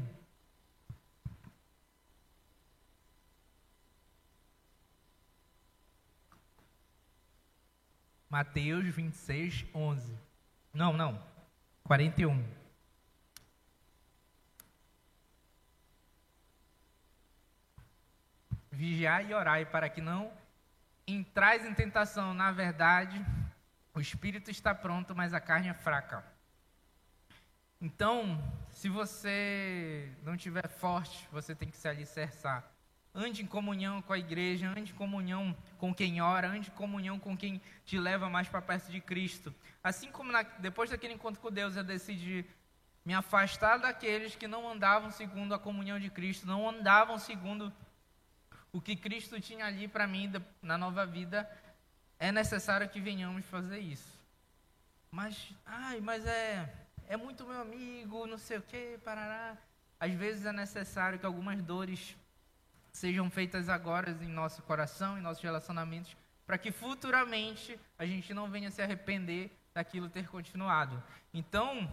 Mateus 8.28 8.84
26, 8.84 9.64
11. 9.74 10.14
Não, 10.74 10.92
não. 10.92 11.18
41. 11.84 12.55
Vigiai 18.76 19.30
e 19.30 19.34
orai 19.34 19.64
para 19.64 19.88
que 19.88 20.02
não 20.02 20.30
entrais 21.06 21.64
em 21.64 21.72
tentação. 21.72 22.34
Na 22.34 22.52
verdade, 22.52 23.24
o 23.94 24.00
espírito 24.00 24.50
está 24.50 24.74
pronto, 24.74 25.16
mas 25.16 25.32
a 25.32 25.40
carne 25.40 25.68
é 25.68 25.74
fraca. 25.74 26.22
Então, 27.80 28.38
se 28.70 28.90
você 28.90 30.12
não 30.22 30.36
tiver 30.36 30.68
forte, 30.68 31.26
você 31.32 31.54
tem 31.54 31.70
que 31.70 31.76
se 31.78 31.88
alicerçar. 31.88 32.70
Ande 33.14 33.42
em 33.42 33.46
comunhão 33.46 34.02
com 34.02 34.12
a 34.12 34.18
igreja, 34.18 34.68
ande 34.68 34.92
em 34.92 34.94
comunhão 34.94 35.56
com 35.78 35.94
quem 35.94 36.20
ora, 36.20 36.48
ande 36.48 36.68
em 36.68 36.74
comunhão 36.74 37.18
com 37.18 37.34
quem 37.34 37.62
te 37.86 37.98
leva 37.98 38.28
mais 38.28 38.46
para 38.46 38.60
perto 38.60 38.90
de 38.90 39.00
Cristo. 39.00 39.54
Assim 39.82 40.10
como 40.10 40.30
na, 40.30 40.42
depois 40.42 40.90
daquele 40.90 41.14
encontro 41.14 41.40
com 41.40 41.50
Deus, 41.50 41.76
eu 41.76 41.84
decidi 41.84 42.44
me 43.06 43.14
afastar 43.14 43.78
daqueles 43.78 44.36
que 44.36 44.46
não 44.46 44.70
andavam 44.70 45.10
segundo 45.10 45.54
a 45.54 45.58
comunhão 45.58 45.98
de 45.98 46.10
Cristo, 46.10 46.46
não 46.46 46.68
andavam 46.68 47.18
segundo 47.18 47.72
o 48.72 48.80
que 48.80 48.96
Cristo 48.96 49.40
tinha 49.40 49.66
ali 49.66 49.88
para 49.88 50.06
mim 50.06 50.32
na 50.62 50.76
nova 50.76 51.06
vida, 51.06 51.48
é 52.18 52.30
necessário 52.32 52.88
que 52.88 53.00
venhamos 53.00 53.44
fazer 53.46 53.78
isso. 53.78 54.16
Mas, 55.10 55.52
ai, 55.64 56.00
mas 56.00 56.26
é, 56.26 56.72
é 57.08 57.16
muito 57.16 57.44
meu 57.44 57.60
amigo, 57.60 58.26
não 58.26 58.38
sei 58.38 58.58
o 58.58 58.62
que, 58.62 58.98
parará. 59.04 59.56
Às 59.98 60.12
vezes 60.12 60.44
é 60.44 60.52
necessário 60.52 61.18
que 61.18 61.26
algumas 61.26 61.62
dores 61.62 62.16
sejam 62.92 63.30
feitas 63.30 63.68
agora 63.68 64.10
em 64.10 64.28
nosso 64.28 64.62
coração, 64.62 65.18
em 65.18 65.22
nossos 65.22 65.42
relacionamentos, 65.42 66.16
para 66.46 66.58
que 66.58 66.70
futuramente 66.70 67.78
a 67.98 68.06
gente 68.06 68.32
não 68.32 68.50
venha 68.50 68.70
se 68.70 68.82
arrepender 68.82 69.50
daquilo 69.74 70.08
ter 70.08 70.28
continuado. 70.28 71.02
Então, 71.32 71.88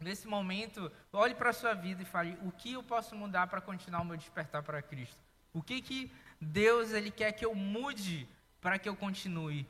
nesse 0.00 0.26
momento, 0.26 0.90
olhe 1.12 1.34
para 1.34 1.50
a 1.50 1.52
sua 1.52 1.74
vida 1.74 2.02
e 2.02 2.06
fale: 2.06 2.38
o 2.42 2.52
que 2.52 2.72
eu 2.72 2.82
posso 2.82 3.14
mudar 3.14 3.46
para 3.46 3.60
continuar 3.60 4.02
o 4.02 4.04
meu 4.04 4.16
despertar 4.16 4.62
para 4.62 4.82
Cristo? 4.82 5.23
O 5.54 5.62
que 5.62 5.80
que 5.80 6.12
Deus 6.40 6.92
ele 6.92 7.10
quer 7.10 7.32
que 7.32 7.46
eu 7.46 7.54
mude 7.54 8.28
para 8.60 8.78
que 8.78 8.88
eu 8.88 8.96
continue? 8.96 9.66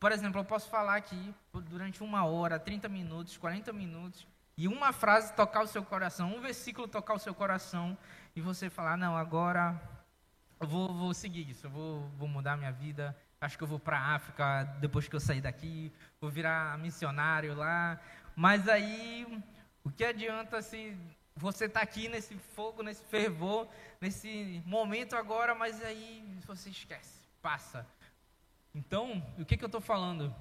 Por 0.00 0.10
exemplo, 0.10 0.40
eu 0.40 0.44
posso 0.44 0.68
falar 0.70 0.96
aqui 0.96 1.34
durante 1.68 2.02
uma 2.02 2.24
hora, 2.24 2.58
30 2.58 2.88
minutos, 2.88 3.36
40 3.36 3.72
minutos, 3.74 4.26
e 4.56 4.66
uma 4.66 4.90
frase 4.94 5.34
tocar 5.34 5.62
o 5.62 5.66
seu 5.66 5.84
coração, 5.84 6.34
um 6.34 6.40
versículo 6.40 6.88
tocar 6.88 7.12
o 7.12 7.18
seu 7.18 7.34
coração, 7.34 7.96
e 8.34 8.40
você 8.40 8.70
falar: 8.70 8.96
não, 8.96 9.14
agora 9.14 9.78
eu 10.58 10.66
vou, 10.66 10.94
vou 10.94 11.12
seguir 11.12 11.50
isso, 11.50 11.66
eu 11.66 11.70
vou, 11.70 12.08
vou 12.16 12.26
mudar 12.26 12.56
minha 12.56 12.72
vida. 12.72 13.14
Acho 13.38 13.58
que 13.58 13.64
eu 13.64 13.68
vou 13.68 13.78
para 13.78 13.98
a 13.98 14.14
África 14.14 14.64
depois 14.80 15.06
que 15.06 15.14
eu 15.14 15.20
sair 15.20 15.42
daqui, 15.42 15.92
vou 16.18 16.30
virar 16.30 16.78
missionário 16.78 17.54
lá. 17.54 18.00
Mas 18.34 18.66
aí, 18.66 19.26
o 19.84 19.90
que 19.90 20.02
adianta 20.02 20.62
se 20.62 20.96
você 21.36 21.66
está 21.66 21.82
aqui 21.82 22.08
nesse 22.08 22.34
fogo, 22.34 22.82
nesse 22.82 23.04
fervor, 23.04 23.68
nesse 24.00 24.62
momento 24.64 25.14
agora, 25.14 25.54
mas 25.54 25.84
aí 25.84 26.24
você 26.46 26.70
esquece, 26.70 27.20
passa. 27.42 27.86
Então, 28.74 29.22
o 29.38 29.44
que, 29.44 29.56
que 29.56 29.64
eu 29.64 29.68
estou 29.68 29.80
falando? 29.80 30.34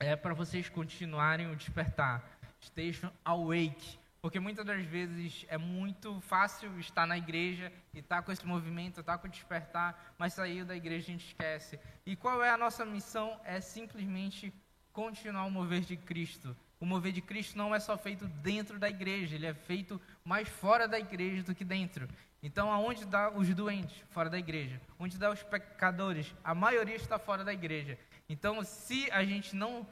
É 0.00 0.16
para 0.16 0.34
vocês 0.34 0.68
continuarem 0.68 1.50
o 1.50 1.56
despertar. 1.56 2.28
Estejam 2.60 3.12
awake. 3.24 3.98
Porque 4.20 4.38
muitas 4.38 4.66
das 4.66 4.84
vezes 4.84 5.46
é 5.48 5.56
muito 5.56 6.20
fácil 6.20 6.78
estar 6.78 7.06
na 7.06 7.16
igreja 7.16 7.72
e 7.94 8.00
estar 8.00 8.16
tá 8.16 8.22
com 8.22 8.30
esse 8.30 8.46
movimento, 8.46 9.00
estar 9.00 9.12
tá 9.12 9.18
com 9.18 9.28
o 9.28 9.30
despertar, 9.30 10.14
mas 10.18 10.34
sair 10.34 10.64
da 10.64 10.76
igreja 10.76 11.06
a 11.06 11.12
gente 11.12 11.26
esquece. 11.26 11.78
E 12.04 12.14
qual 12.16 12.42
é 12.42 12.50
a 12.50 12.58
nossa 12.58 12.84
missão? 12.84 13.40
É 13.44 13.60
simplesmente 13.60 14.52
continuar 14.92 15.44
o 15.44 15.50
mover 15.50 15.80
de 15.80 15.96
Cristo. 15.96 16.54
O 16.80 16.86
mover 16.86 17.12
de 17.12 17.20
Cristo 17.20 17.58
não 17.58 17.74
é 17.74 17.78
só 17.78 17.96
feito 17.98 18.26
dentro 18.26 18.78
da 18.78 18.88
igreja, 18.88 19.34
ele 19.34 19.46
é 19.46 19.52
feito 19.52 20.00
mais 20.24 20.48
fora 20.48 20.88
da 20.88 20.98
igreja 20.98 21.42
do 21.42 21.54
que 21.54 21.62
dentro. 21.62 22.08
Então, 22.42 22.72
aonde 22.72 23.04
dá 23.04 23.30
os 23.30 23.54
doentes? 23.54 24.02
Fora 24.08 24.30
da 24.30 24.38
igreja. 24.38 24.80
Onde 24.98 25.18
dá 25.18 25.30
os 25.30 25.42
pecadores? 25.42 26.34
A 26.42 26.54
maioria 26.54 26.96
está 26.96 27.18
fora 27.18 27.44
da 27.44 27.52
igreja. 27.52 27.98
Então, 28.28 28.64
se 28.64 29.10
a 29.10 29.22
gente 29.22 29.54
não 29.54 29.86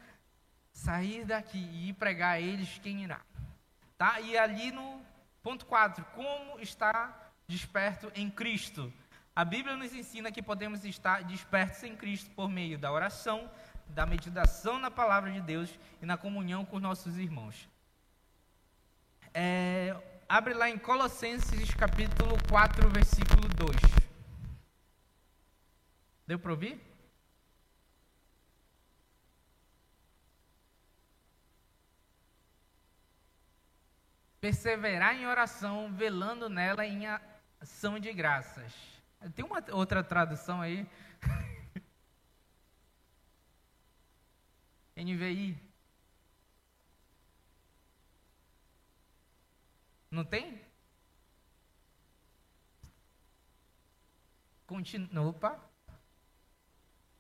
sair 0.73 1.27
daqui 1.27 1.59
e 1.59 1.91
ir 1.91 1.93
pregar 1.93 2.37
a 2.37 2.41
eles, 2.41 2.79
quem 2.83 3.05
irá? 3.05 3.21
Tá? 3.99 4.21
E 4.21 4.39
ali 4.39 4.73
no 4.73 5.03
ponto 5.43 5.67
4, 5.67 6.03
como 6.15 6.59
estar 6.59 7.35
desperto 7.47 8.11
em 8.15 8.31
Cristo? 8.31 8.91
A 9.37 9.45
Bíblia 9.45 9.77
nos 9.77 9.93
ensina 9.93 10.33
que 10.33 10.43
podemos 10.43 10.85
estar 10.85 11.23
despertos 11.23 11.83
em 11.83 11.95
Cristo 11.95 12.31
por 12.31 12.49
meio 12.49 12.79
da 12.79 12.91
oração, 12.91 13.51
da 13.89 14.07
meditação 14.07 14.79
na 14.79 14.91
palavra 14.91 15.31
de 15.33 15.41
Deus 15.41 15.77
e 16.01 16.07
na 16.07 16.17
comunhão 16.17 16.65
com 16.65 16.79
nossos 16.79 17.17
irmãos. 17.19 17.69
É, 19.35 19.95
abre 20.29 20.55
lá 20.55 20.69
em 20.69 20.79
Colossenses 20.79 21.75
capítulo 21.75 22.37
4, 22.49 22.89
versículo 22.91 23.49
2. 23.49 23.77
Deu 26.27 26.39
para 26.39 26.51
ouvir? 26.51 26.81
Perseverar 34.41 35.17
em 35.17 35.27
oração, 35.27 35.93
velando 35.93 36.49
nela 36.49 36.87
em 36.87 37.07
ação 37.61 37.99
de 37.99 38.13
graças. 38.13 38.73
Tem 39.35 39.45
uma 39.45 39.65
outra 39.73 40.05
tradução 40.05 40.61
aí 40.61 40.87
NVI. 44.99 45.57
Não 50.11 50.25
tem? 50.25 50.61
Continua. 54.67 55.29
Opa. 55.29 55.59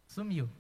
Sumiu. 0.06 0.50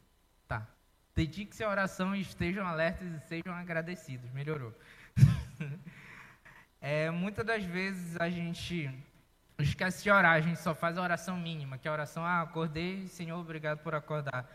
Tá. 0.46 0.66
Dedique-se 1.14 1.64
à 1.64 1.68
oração 1.68 2.14
e 2.14 2.20
estejam 2.20 2.66
alertas 2.66 3.08
e 3.10 3.20
sejam 3.26 3.52
agradecidos. 3.54 4.30
Melhorou. 4.30 4.72
é, 6.80 7.10
muitas 7.10 7.44
das 7.44 7.64
vezes 7.64 8.16
a 8.20 8.30
gente 8.30 8.88
esquece 9.58 10.04
de 10.04 10.10
orar, 10.10 10.36
a 10.36 10.40
gente 10.40 10.60
só 10.60 10.74
faz 10.74 10.96
a 10.96 11.02
oração 11.02 11.36
mínima, 11.36 11.76
que 11.78 11.88
é 11.88 11.90
a 11.90 11.94
oração, 11.94 12.24
ah, 12.24 12.42
acordei, 12.42 13.08
Senhor, 13.08 13.38
obrigado 13.38 13.82
por 13.82 13.94
acordar. 13.94 14.48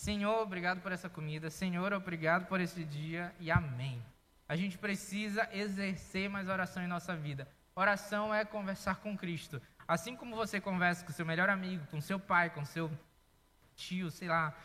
Senhor, 0.00 0.40
obrigado 0.40 0.80
por 0.80 0.92
essa 0.92 1.10
comida. 1.10 1.50
Senhor, 1.50 1.92
obrigado 1.92 2.46
por 2.46 2.58
esse 2.58 2.82
dia 2.84 3.34
e 3.38 3.50
amém. 3.50 4.02
A 4.48 4.56
gente 4.56 4.78
precisa 4.78 5.46
exercer 5.52 6.26
mais 6.30 6.48
oração 6.48 6.82
em 6.82 6.86
nossa 6.86 7.14
vida. 7.14 7.46
Oração 7.76 8.34
é 8.34 8.42
conversar 8.42 8.94
com 8.94 9.14
Cristo. 9.14 9.60
Assim 9.86 10.16
como 10.16 10.34
você 10.34 10.58
conversa 10.58 11.04
com 11.04 11.12
seu 11.12 11.26
melhor 11.26 11.50
amigo, 11.50 11.86
com 11.90 12.00
seu 12.00 12.18
pai, 12.18 12.48
com 12.48 12.64
seu 12.64 12.90
tio, 13.76 14.10
sei 14.10 14.26
lá, 14.26 14.56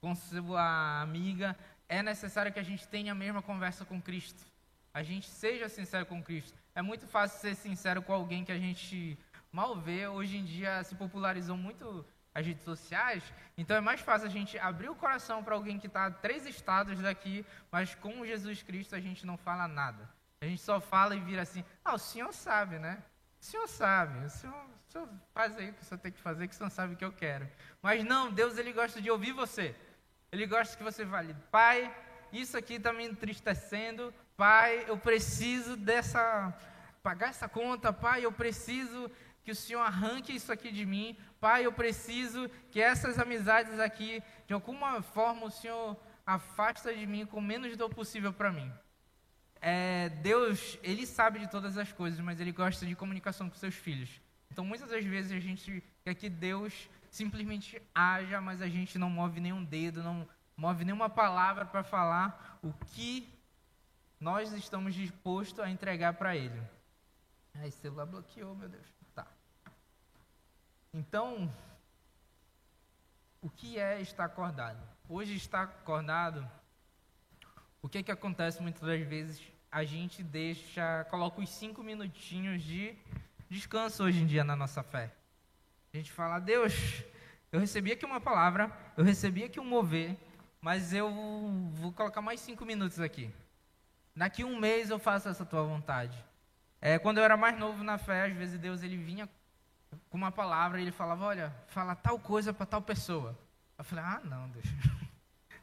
com 0.00 0.14
sua 0.14 1.02
amiga, 1.02 1.58
é 1.88 2.00
necessário 2.00 2.52
que 2.52 2.60
a 2.60 2.68
gente 2.70 2.86
tenha 2.86 3.10
a 3.10 3.16
mesma 3.16 3.42
conversa 3.42 3.84
com 3.84 4.00
Cristo. 4.00 4.46
A 4.92 5.02
gente 5.02 5.28
seja 5.28 5.68
sincero 5.68 6.06
com 6.06 6.22
Cristo. 6.22 6.56
É 6.72 6.80
muito 6.80 7.08
fácil 7.08 7.40
ser 7.40 7.56
sincero 7.56 8.00
com 8.00 8.12
alguém 8.12 8.44
que 8.44 8.52
a 8.52 8.58
gente 8.60 9.18
mal 9.50 9.74
vê. 9.74 10.06
Hoje 10.06 10.36
em 10.36 10.44
dia 10.44 10.84
se 10.84 10.94
popularizou 10.94 11.56
muito 11.56 12.06
as 12.34 12.44
redes 12.44 12.64
sociais, 12.64 13.22
então 13.56 13.76
é 13.76 13.80
mais 13.80 14.00
fácil 14.00 14.26
a 14.26 14.30
gente 14.30 14.58
abrir 14.58 14.88
o 14.88 14.94
coração 14.94 15.42
para 15.44 15.54
alguém 15.54 15.78
que 15.78 15.86
está 15.86 16.10
três 16.10 16.44
estados 16.46 16.98
daqui, 16.98 17.46
mas 17.70 17.94
com 17.94 18.26
Jesus 18.26 18.62
Cristo 18.62 18.96
a 18.96 19.00
gente 19.00 19.24
não 19.24 19.36
fala 19.36 19.68
nada. 19.68 20.08
A 20.40 20.46
gente 20.46 20.60
só 20.60 20.80
fala 20.80 21.14
e 21.14 21.20
vira 21.20 21.42
assim: 21.42 21.64
ah, 21.84 21.94
o 21.94 21.98
senhor 21.98 22.32
sabe, 22.32 22.78
né? 22.78 23.02
O 23.40 23.44
senhor 23.44 23.68
sabe, 23.68 24.26
o 24.26 24.30
senhor, 24.30 24.54
o 24.54 24.92
senhor 24.92 25.08
faz 25.32 25.56
aí 25.56 25.70
o 25.70 25.74
que 25.74 25.82
o 25.82 25.84
senhor 25.84 26.00
tem 26.00 26.12
que 26.12 26.20
fazer, 26.20 26.48
que 26.48 26.54
o 26.54 26.56
senhor 26.56 26.70
sabe 26.70 26.94
o 26.94 26.96
que 26.96 27.04
eu 27.04 27.12
quero. 27.12 27.48
Mas 27.80 28.04
não, 28.04 28.32
Deus 28.32 28.58
ele 28.58 28.72
gosta 28.72 29.00
de 29.00 29.10
ouvir 29.10 29.32
você. 29.32 29.74
Ele 30.32 30.46
gosta 30.46 30.76
que 30.76 30.82
você 30.82 31.06
fale, 31.06 31.36
pai, 31.50 31.94
isso 32.32 32.56
aqui 32.56 32.74
está 32.74 32.92
me 32.92 33.04
entristecendo, 33.04 34.12
pai, 34.36 34.84
eu 34.88 34.98
preciso 34.98 35.76
dessa, 35.76 36.52
pagar 37.02 37.28
essa 37.28 37.48
conta, 37.48 37.92
pai, 37.92 38.24
eu 38.24 38.32
preciso 38.32 39.08
que 39.44 39.50
o 39.50 39.54
Senhor 39.54 39.80
arranque 39.80 40.34
isso 40.34 40.50
aqui 40.50 40.72
de 40.72 40.86
mim. 40.86 41.16
Pai, 41.38 41.66
eu 41.66 41.72
preciso 41.72 42.48
que 42.70 42.80
essas 42.80 43.18
amizades 43.18 43.78
aqui, 43.78 44.22
de 44.46 44.54
alguma 44.54 45.02
forma, 45.02 45.46
o 45.46 45.50
Senhor 45.50 45.96
afasta 46.26 46.94
de 46.94 47.06
mim 47.06 47.26
com 47.26 47.40
menos 47.40 47.76
dor 47.76 47.90
possível 47.90 48.32
para 48.32 48.50
mim. 48.50 48.72
É, 49.60 50.08
Deus, 50.08 50.78
Ele 50.82 51.06
sabe 51.06 51.38
de 51.38 51.50
todas 51.50 51.76
as 51.76 51.92
coisas, 51.92 52.18
mas 52.20 52.40
Ele 52.40 52.52
gosta 52.52 52.86
de 52.86 52.94
comunicação 52.94 53.50
com 53.50 53.56
seus 53.56 53.74
filhos. 53.74 54.20
Então, 54.50 54.64
muitas 54.64 54.88
das 54.88 55.04
vezes 55.04 55.32
a 55.32 55.40
gente 55.40 55.82
quer 56.02 56.14
que 56.14 56.30
Deus 56.30 56.88
simplesmente 57.10 57.80
haja, 57.94 58.40
mas 58.40 58.62
a 58.62 58.68
gente 58.68 58.98
não 58.98 59.10
move 59.10 59.40
nenhum 59.40 59.62
dedo, 59.62 60.02
não 60.02 60.26
move 60.56 60.84
nenhuma 60.84 61.10
palavra 61.10 61.66
para 61.66 61.82
falar 61.82 62.58
o 62.62 62.72
que 62.72 63.28
nós 64.18 64.52
estamos 64.52 64.94
dispostos 64.94 65.60
a 65.60 65.70
entregar 65.70 66.14
para 66.14 66.34
Ele. 66.34 66.62
Ai, 67.54 67.70
celular 67.70 68.06
bloqueou, 68.06 68.54
meu 68.54 68.68
Deus. 68.68 69.03
Então, 70.96 71.52
o 73.42 73.50
que 73.50 73.80
é 73.80 74.00
estar 74.00 74.26
acordado? 74.26 74.78
Hoje 75.08 75.34
estar 75.34 75.62
acordado, 75.62 76.48
o 77.82 77.88
que 77.88 78.00
que 78.00 78.12
acontece 78.12 78.62
muitas 78.62 78.80
das 78.82 79.00
vezes? 79.04 79.42
A 79.72 79.82
gente 79.82 80.22
deixa, 80.22 81.04
coloca 81.10 81.40
os 81.40 81.50
cinco 81.50 81.82
minutinhos 81.82 82.62
de 82.62 82.96
descanso 83.50 84.04
hoje 84.04 84.22
em 84.22 84.26
dia 84.26 84.44
na 84.44 84.54
nossa 84.54 84.84
fé. 84.84 85.12
A 85.92 85.96
gente 85.96 86.12
fala, 86.12 86.38
Deus, 86.38 86.72
eu 87.50 87.58
recebi 87.58 87.90
aqui 87.90 88.06
uma 88.06 88.20
palavra, 88.20 88.70
eu 88.96 89.02
recebi 89.02 89.42
aqui 89.42 89.58
um 89.58 89.64
mover, 89.64 90.16
mas 90.60 90.92
eu 90.92 91.10
vou 91.72 91.92
colocar 91.92 92.22
mais 92.22 92.38
cinco 92.38 92.64
minutos 92.64 93.00
aqui. 93.00 93.34
Daqui 94.14 94.44
um 94.44 94.60
mês 94.60 94.90
eu 94.90 95.00
faço 95.00 95.28
essa 95.28 95.44
tua 95.44 95.64
vontade. 95.64 96.24
É, 96.80 97.00
quando 97.00 97.18
eu 97.18 97.24
era 97.24 97.36
mais 97.36 97.58
novo 97.58 97.82
na 97.82 97.98
fé, 97.98 98.26
às 98.26 98.32
vezes 98.32 98.60
Deus 98.60 98.84
ele 98.84 98.96
vinha 98.96 99.28
com 100.10 100.16
uma 100.16 100.32
palavra, 100.32 100.80
ele 100.80 100.90
falava, 100.90 101.24
olha, 101.24 101.54
fala 101.66 101.94
tal 101.94 102.18
coisa 102.18 102.52
para 102.52 102.66
tal 102.66 102.82
pessoa. 102.82 103.38
Eu 103.76 103.84
falei, 103.84 104.04
ah, 104.04 104.20
não, 104.24 104.48
Deus. 104.50 104.66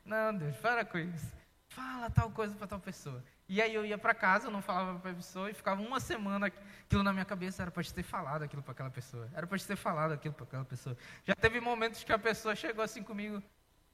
Não, 0.03 0.35
Deus, 0.35 0.57
para 0.57 0.83
com 0.83 0.97
isso. 0.97 1.31
Fala 1.69 2.09
tal 2.09 2.31
coisa 2.31 2.53
para 2.55 2.67
tal 2.67 2.79
pessoa. 2.79 3.23
E 3.47 3.61
aí 3.61 3.73
eu 3.73 3.85
ia 3.85 3.97
para 3.97 4.13
casa, 4.13 4.47
eu 4.47 4.51
não 4.51 4.61
falava 4.61 4.99
para 4.99 5.11
a 5.11 5.13
pessoa 5.13 5.49
e 5.49 5.53
ficava 5.53 5.81
uma 5.81 5.99
semana 5.99 6.47
aquilo 6.47 7.03
na 7.03 7.13
minha 7.13 7.23
cabeça, 7.23 7.61
era 7.61 7.71
para 7.71 7.83
te 7.83 7.93
ter 7.93 8.03
falado 8.03 8.43
aquilo 8.43 8.61
para 8.61 8.71
aquela 8.71 8.89
pessoa. 8.89 9.29
Era 9.33 9.45
para 9.45 9.57
te 9.57 9.67
ter 9.67 9.75
falado 9.75 10.11
aquilo 10.11 10.33
para 10.33 10.43
aquela 10.43 10.65
pessoa. 10.65 10.97
Já 11.23 11.35
teve 11.35 11.61
momentos 11.61 12.03
que 12.03 12.11
a 12.11 12.19
pessoa 12.19 12.55
chegou 12.55 12.83
assim 12.83 13.03
comigo, 13.03 13.41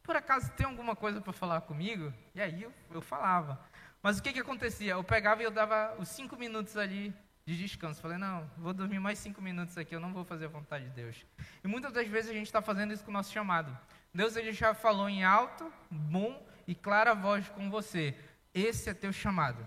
por 0.01 0.15
acaso 0.15 0.51
tem 0.53 0.65
alguma 0.65 0.95
coisa 0.95 1.19
para 1.19 1.34
falar 1.34 1.62
comigo? 1.62 2.13
E 2.34 2.41
aí 2.41 2.63
eu, 2.63 2.73
eu 2.91 3.02
falava. 3.02 3.60
Mas 4.02 4.17
o 4.17 4.23
que 4.23 4.32
que 4.32 4.39
acontecia? 4.39 4.93
Eu 4.93 5.04
pegava 5.04 5.41
e 5.41 5.45
eu 5.45 5.52
dava 5.52 5.95
os 6.00 6.08
cinco 6.08 6.38
minutos 6.38 6.78
ali 6.78 7.13
de 7.48 7.58
descanso. 7.58 8.02
Falei, 8.02 8.18
não, 8.18 8.46
vou 8.58 8.74
dormir 8.74 9.00
mais 9.00 9.18
cinco 9.18 9.42
minutos 9.42 9.78
aqui, 9.78 9.96
eu 9.96 10.02
não 10.02 10.12
vou 10.12 10.26
fazer 10.26 10.46
a 10.46 10.50
vontade 10.50 10.84
de 10.84 10.90
Deus. 10.92 11.26
E 11.64 11.68
muitas 11.68 11.94
das 11.94 12.06
vezes 12.06 12.30
a 12.30 12.34
gente 12.34 12.48
está 12.48 12.62
fazendo 12.62 12.94
isso 12.94 13.06
com 13.06 13.10
o 13.10 13.14
nosso 13.14 13.32
chamado. 13.32 13.76
Deus 14.14 14.36
ele 14.36 14.52
já 14.52 14.74
falou 14.74 15.08
em 15.08 15.24
alto, 15.24 15.72
bom 15.90 16.46
e 16.68 16.76
clara 16.76 17.14
voz 17.14 17.48
com 17.48 17.70
você. 17.70 18.14
Esse 18.54 18.90
é 18.90 18.94
teu 18.94 19.14
chamado. 19.14 19.66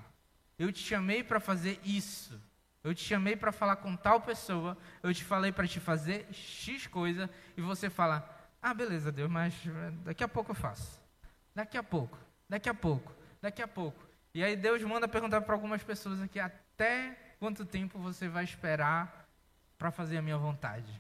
Eu 0.59 0.71
te 0.71 0.81
chamei 0.81 1.25
para 1.25 1.41
fazer 1.41 1.81
isso. 1.83 2.39
Eu 2.85 2.95
te 2.95 3.03
chamei 3.03 3.35
para 3.35 3.51
falar 3.51 3.77
com 3.77 3.97
tal 3.97 4.21
pessoa. 4.21 4.77
Eu 5.03 5.15
te 5.15 5.25
falei 5.25 5.51
para 5.51 5.67
te 5.67 5.81
fazer 5.81 6.27
X 6.33 6.87
coisa. 6.87 7.31
E 7.57 7.63
você 7.63 7.89
fala, 7.89 8.29
ah, 8.61 8.75
beleza, 8.75 9.11
Deus, 9.11 9.31
mas 9.31 9.55
daqui 10.05 10.23
a 10.23 10.29
pouco 10.29 10.51
eu 10.51 10.55
faço. 10.55 11.01
Daqui 11.55 11.79
a 11.79 11.83
pouco, 11.83 12.19
daqui 12.47 12.69
a 12.69 12.75
pouco, 12.75 13.15
daqui 13.41 13.63
a 13.63 13.69
pouco. 13.69 14.07
E 14.35 14.45
aí 14.45 14.55
Deus 14.55 14.83
manda 14.83 15.09
perguntar 15.09 15.41
para 15.41 15.55
algumas 15.55 15.83
pessoas 15.83 16.21
aqui, 16.21 16.39
até 16.39 17.30
Quanto 17.41 17.65
tempo 17.65 17.99
você 17.99 18.29
vai 18.29 18.45
esperar 18.45 19.27
para 19.79 19.91
fazer 19.91 20.19
a 20.19 20.23
minha 20.23 20.37
vontade? 20.37 20.93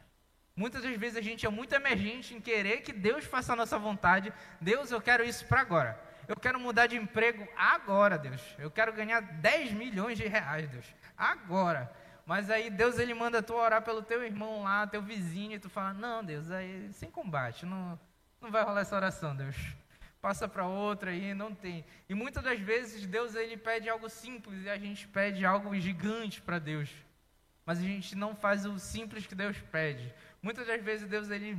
Muitas 0.57 0.83
das 0.83 0.96
vezes 0.96 1.18
a 1.18 1.20
gente 1.20 1.44
é 1.44 1.50
muito 1.50 1.74
emergente 1.74 2.35
em 2.35 2.40
querer 2.40 2.81
que 2.81 2.94
Deus 2.94 3.26
faça 3.26 3.53
a 3.53 3.57
nossa 3.57 3.79
vontade. 3.79 4.33
Deus, 4.59 4.90
eu 4.90 5.03
quero 5.03 5.22
isso 5.22 5.44
para 5.44 5.61
agora. 5.61 6.03
Eu 6.26 6.37
quero 6.37 6.59
mudar 6.59 6.87
de 6.87 6.96
emprego 6.96 7.46
agora, 7.55 8.16
Deus. 8.16 8.40
Eu 8.59 8.70
quero 8.70 8.90
ganhar 8.90 9.20
10 9.20 9.72
milhões 9.72 10.16
de 10.16 10.26
reais, 10.26 10.66
Deus. 10.70 10.87
Agora. 11.14 11.92
Mas 12.24 12.48
aí 12.48 12.70
Deus 12.70 12.98
ele 12.98 13.12
manda 13.12 13.42
tu 13.42 13.55
orar 13.55 13.83
pelo 13.83 14.03
teu 14.03 14.24
irmão 14.24 14.62
lá, 14.62 14.87
teu 14.87 15.03
vizinho, 15.03 15.53
e 15.57 15.59
tu 15.59 15.68
fala: 15.68 15.92
"Não, 15.92 16.24
Deus, 16.24 16.50
aí 16.50 16.90
sem 16.92 17.11
combate, 17.11 17.66
não 17.66 17.98
não 18.40 18.50
vai 18.50 18.62
rolar 18.62 18.81
essa 18.81 18.96
oração, 18.96 19.37
Deus 19.37 19.57
passa 20.20 20.48
para 20.48 20.66
outra 20.66 21.12
e 21.12 21.35
não 21.35 21.54
tem. 21.54 21.85
E 22.09 22.14
muitas 22.14 22.42
das 22.42 22.61
vezes 22.61 23.06
Deus 23.06 23.35
ele 23.35 23.56
pede 23.56 23.88
algo 23.88 24.09
simples 24.09 24.64
e 24.64 24.68
a 24.68 24.78
gente 24.78 25.09
pede 25.09 25.44
algo 25.44 25.74
gigante 25.78 26.40
para 26.40 26.59
Deus. 26.59 26.90
Mas 27.64 27.78
a 27.78 27.83
gente 27.83 28.14
não 28.16 28.35
faz 28.35 28.66
o 28.66 28.78
simples 28.78 29.26
que 29.26 29.35
Deus 29.35 29.56
pede. 29.70 30.12
Muitas 30.42 30.66
das 30.66 30.83
vezes 30.83 31.09
Deus 31.09 31.30
ele 31.30 31.59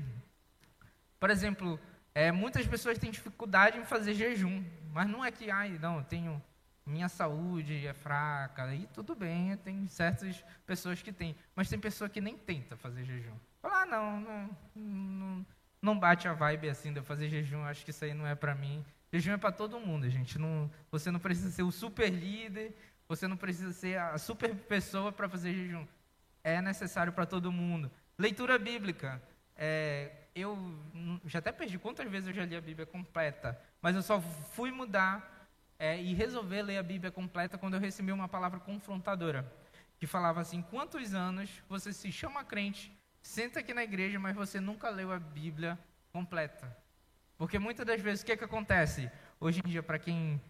por 1.21 1.29
exemplo, 1.29 1.79
é, 2.15 2.31
muitas 2.31 2.65
pessoas 2.65 2.97
têm 2.97 3.11
dificuldade 3.11 3.77
em 3.77 3.85
fazer 3.85 4.15
jejum, 4.15 4.65
mas 4.91 5.07
não 5.07 5.23
é 5.23 5.31
que 5.31 5.51
ai, 5.51 5.77
não, 5.79 6.03
tenho 6.03 6.41
minha 6.83 7.07
saúde 7.07 7.85
é 7.85 7.93
fraca, 7.93 8.73
e 8.73 8.87
tudo 8.87 9.13
bem, 9.13 9.55
tem 9.57 9.87
certas 9.87 10.43
pessoas 10.65 10.99
que 10.99 11.13
têm, 11.13 11.35
mas 11.55 11.69
tem 11.69 11.79
pessoa 11.79 12.09
que 12.09 12.19
nem 12.19 12.35
tenta 12.35 12.75
fazer 12.75 13.05
jejum. 13.05 13.35
Fala, 13.61 13.83
ah, 13.83 13.85
não, 13.85 14.19
não, 14.19 14.57
não 14.75 15.45
não 15.81 15.97
bate 15.97 16.27
a 16.27 16.33
vibe 16.33 16.69
assim 16.69 16.93
de 16.93 16.99
eu 16.99 17.03
fazer 17.03 17.27
jejum, 17.27 17.63
acho 17.63 17.83
que 17.83 17.91
isso 17.91 18.05
aí 18.05 18.13
não 18.13 18.27
é 18.27 18.35
para 18.35 18.53
mim. 18.53 18.85
Jejum 19.11 19.33
é 19.33 19.37
para 19.37 19.51
todo 19.51 19.79
mundo, 19.79 20.09
gente. 20.09 20.37
Não, 20.37 20.69
você 20.91 21.09
não 21.09 21.19
precisa 21.19 21.49
ser 21.49 21.63
o 21.63 21.71
super 21.71 22.09
líder, 22.09 22.73
você 23.07 23.27
não 23.27 23.35
precisa 23.35 23.73
ser 23.73 23.99
a 23.99 24.17
super 24.17 24.55
pessoa 24.55 25.11
para 25.11 25.27
fazer 25.27 25.53
jejum. 25.53 25.85
É 26.43 26.61
necessário 26.61 27.11
para 27.11 27.25
todo 27.25 27.51
mundo. 27.51 27.91
Leitura 28.17 28.57
bíblica. 28.57 29.21
É, 29.55 30.11
eu 30.35 30.57
já 31.25 31.39
até 31.39 31.51
perdi 31.51 31.77
quantas 31.77 32.09
vezes 32.09 32.29
eu 32.29 32.33
já 32.33 32.45
li 32.45 32.55
a 32.55 32.61
Bíblia 32.61 32.85
completa, 32.85 33.59
mas 33.81 33.95
eu 33.95 34.01
só 34.01 34.21
fui 34.21 34.71
mudar 34.71 35.49
é, 35.77 36.01
e 36.01 36.13
resolver 36.13 36.61
ler 36.61 36.77
a 36.77 36.83
Bíblia 36.83 37.11
completa 37.11 37.57
quando 37.57 37.73
eu 37.73 37.79
recebi 37.79 38.11
uma 38.11 38.29
palavra 38.29 38.59
confrontadora, 38.59 39.51
que 39.99 40.07
falava 40.07 40.39
assim: 40.41 40.61
quantos 40.61 41.13
anos 41.13 41.49
você 41.67 41.91
se 41.91 42.11
chama 42.11 42.43
crente 42.43 42.95
senta 43.21 43.59
aqui 43.59 43.73
na 43.73 43.83
igreja, 43.83 44.19
mas 44.19 44.35
você 44.35 44.59
nunca 44.59 44.89
leu 44.89 45.11
a 45.11 45.19
Bíblia 45.19 45.77
completa. 46.11 46.75
Porque 47.37 47.57
muitas 47.57 47.85
das 47.85 48.01
vezes 48.01 48.21
o 48.21 48.25
que, 48.25 48.31
é 48.33 48.37
que 48.37 48.43
acontece? 48.43 49.09
Hoje 49.39 49.61
em 49.65 49.69
dia, 49.69 49.81
para 49.81 49.97
quem, 49.97 50.41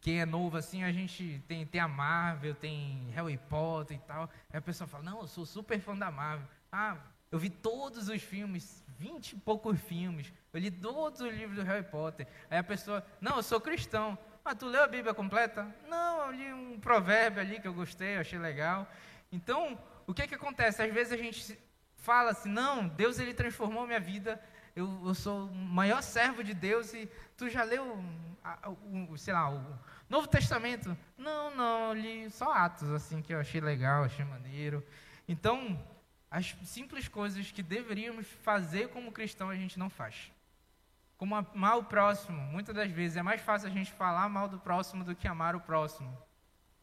quem 0.00 0.20
é 0.20 0.26
novo 0.26 0.56
assim, 0.56 0.84
a 0.84 0.92
gente 0.92 1.42
tem, 1.48 1.66
tem 1.66 1.80
a 1.80 1.88
Marvel, 1.88 2.54
tem 2.54 3.10
Harry 3.10 3.36
Potter 3.36 3.96
e 3.96 4.00
tal. 4.00 4.30
Aí 4.50 4.58
a 4.58 4.62
pessoa 4.62 4.86
fala, 4.86 5.02
não, 5.02 5.20
eu 5.20 5.26
sou 5.26 5.44
super 5.44 5.80
fã 5.80 5.96
da 5.96 6.10
Marvel. 6.10 6.46
Ah, 6.70 6.96
eu 7.30 7.38
vi 7.38 7.50
todos 7.50 8.08
os 8.08 8.22
filmes, 8.22 8.84
vinte 8.96 9.32
e 9.32 9.36
poucos 9.36 9.80
filmes. 9.80 10.32
Eu 10.52 10.60
li 10.60 10.70
todos 10.70 11.20
os 11.20 11.32
livros 11.32 11.56
do 11.56 11.64
Harry 11.64 11.84
Potter. 11.84 12.26
Aí 12.50 12.58
a 12.58 12.64
pessoa, 12.64 13.04
não, 13.20 13.36
eu 13.36 13.42
sou 13.42 13.60
cristão. 13.60 14.16
Ah, 14.44 14.54
tu 14.54 14.66
leu 14.66 14.82
a 14.82 14.88
Bíblia 14.88 15.12
completa? 15.12 15.66
Não, 15.88 16.26
eu 16.26 16.32
li 16.32 16.52
um 16.52 16.80
provérbio 16.80 17.40
ali 17.40 17.60
que 17.60 17.68
eu 17.68 17.74
gostei, 17.74 18.16
eu 18.16 18.20
achei 18.20 18.38
legal. 18.38 18.90
Então, 19.30 19.78
o 20.06 20.14
que, 20.14 20.22
é 20.22 20.26
que 20.26 20.34
acontece? 20.34 20.80
Às 20.80 20.94
vezes 20.94 21.12
a 21.12 21.16
gente 21.16 21.58
fala 22.08 22.30
assim, 22.30 22.48
não, 22.48 22.88
Deus 22.88 23.18
ele 23.18 23.34
transformou 23.34 23.86
minha 23.86 24.00
vida, 24.00 24.42
eu, 24.74 24.88
eu 25.04 25.14
sou 25.14 25.46
o 25.46 25.54
maior 25.54 26.02
servo 26.02 26.42
de 26.42 26.54
Deus 26.54 26.94
e 26.94 27.06
tu 27.36 27.50
já 27.50 27.62
leu, 27.62 27.84
o, 28.64 29.12
o, 29.12 29.18
sei 29.18 29.34
lá, 29.34 29.50
o 29.50 29.78
Novo 30.08 30.26
Testamento? 30.26 30.96
Não, 31.18 31.54
não, 31.54 31.92
li 31.92 32.30
só 32.30 32.50
Atos, 32.50 32.90
assim, 32.92 33.20
que 33.20 33.34
eu 33.34 33.38
achei 33.38 33.60
legal, 33.60 34.04
achei 34.04 34.24
maneiro. 34.24 34.82
Então, 35.28 35.78
as 36.30 36.56
simples 36.64 37.08
coisas 37.08 37.52
que 37.52 37.62
deveríamos 37.62 38.26
fazer 38.42 38.88
como 38.88 39.12
cristão, 39.12 39.50
a 39.50 39.54
gente 39.54 39.78
não 39.78 39.90
faz. 39.90 40.32
Como 41.18 41.36
amar 41.36 41.76
o 41.76 41.84
próximo, 41.84 42.40
muitas 42.40 42.74
das 42.74 42.90
vezes 42.90 43.18
é 43.18 43.22
mais 43.22 43.42
fácil 43.42 43.68
a 43.68 43.72
gente 43.72 43.92
falar 43.92 44.30
mal 44.30 44.48
do 44.48 44.58
próximo 44.58 45.04
do 45.04 45.14
que 45.14 45.28
amar 45.28 45.54
o 45.54 45.60
próximo. 45.60 46.16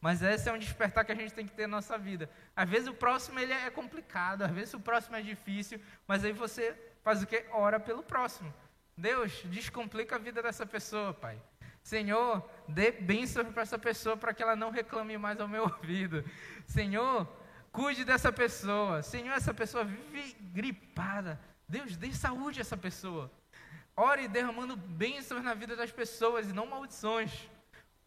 Mas 0.00 0.22
esse 0.22 0.48
é 0.48 0.52
um 0.52 0.58
despertar 0.58 1.04
que 1.04 1.12
a 1.12 1.14
gente 1.14 1.32
tem 1.32 1.46
que 1.46 1.54
ter 1.54 1.66
na 1.66 1.78
nossa 1.78 1.96
vida. 1.96 2.28
Às 2.54 2.68
vezes 2.68 2.88
o 2.88 2.94
próximo 2.94 3.38
ele 3.40 3.52
é 3.52 3.70
complicado, 3.70 4.42
às 4.42 4.50
vezes 4.50 4.74
o 4.74 4.80
próximo 4.80 5.16
é 5.16 5.22
difícil, 5.22 5.80
mas 6.06 6.24
aí 6.24 6.32
você 6.32 6.76
faz 7.02 7.22
o 7.22 7.26
quê? 7.26 7.46
Ora 7.50 7.80
pelo 7.80 8.02
próximo. 8.02 8.52
Deus, 8.96 9.42
descomplica 9.44 10.16
a 10.16 10.18
vida 10.18 10.42
dessa 10.42 10.64
pessoa, 10.64 11.12
Pai. 11.12 11.40
Senhor, 11.82 12.48
dê 12.66 12.90
bênçãos 12.90 13.48
para 13.52 13.62
essa 13.62 13.78
pessoa 13.78 14.16
para 14.16 14.34
que 14.34 14.42
ela 14.42 14.56
não 14.56 14.70
reclame 14.70 15.16
mais 15.16 15.40
ao 15.40 15.46
meu 15.46 15.62
ouvido. 15.70 16.24
Senhor, 16.66 17.28
cuide 17.70 18.04
dessa 18.04 18.32
pessoa. 18.32 19.02
Senhor, 19.02 19.34
essa 19.34 19.54
pessoa 19.54 19.84
vive 19.84 20.34
gripada. 20.52 21.38
Deus, 21.68 21.96
dê 21.96 22.12
saúde 22.12 22.58
a 22.58 22.62
essa 22.62 22.76
pessoa. 22.76 23.30
Ore 23.96 24.28
derramando 24.28 24.76
bênçãos 24.76 25.42
na 25.42 25.54
vida 25.54 25.76
das 25.76 25.92
pessoas 25.92 26.48
e 26.48 26.52
não 26.52 26.66
maldições. 26.66 27.48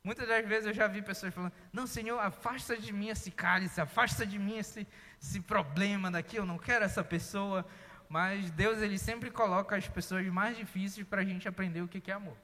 Muitas 0.04 0.28
das 0.28 0.46
vezes 0.48 0.66
eu 0.66 0.74
já 0.74 0.88
vi 0.88 1.02
pessoas 1.02 1.34
falando: 1.34 1.54
Não, 1.74 1.86
Senhor, 1.86 2.20
afasta 2.20 2.78
de 2.78 2.94
mim 2.94 3.10
esse 3.10 3.32
cálice, 3.32 3.82
afasta 3.82 4.26
de 4.26 4.40
mim 4.40 4.58
esse, 4.58 4.88
esse 5.22 5.42
problema 5.42 6.10
daqui, 6.10 6.38
eu 6.38 6.46
não 6.46 6.58
quero 6.58 6.86
essa 6.86 7.04
pessoa. 7.04 7.66
Mas 8.08 8.50
Deus, 8.52 8.82
Ele 8.82 8.98
sempre 8.98 9.30
coloca 9.30 9.76
as 9.76 9.88
pessoas 9.88 10.26
mais 10.28 10.58
difíceis 10.58 11.06
para 11.06 11.22
a 11.22 11.26
gente 11.26 11.48
aprender 11.48 11.82
o 11.82 11.88
que 11.88 12.10
é 12.10 12.14
amor. 12.14 12.38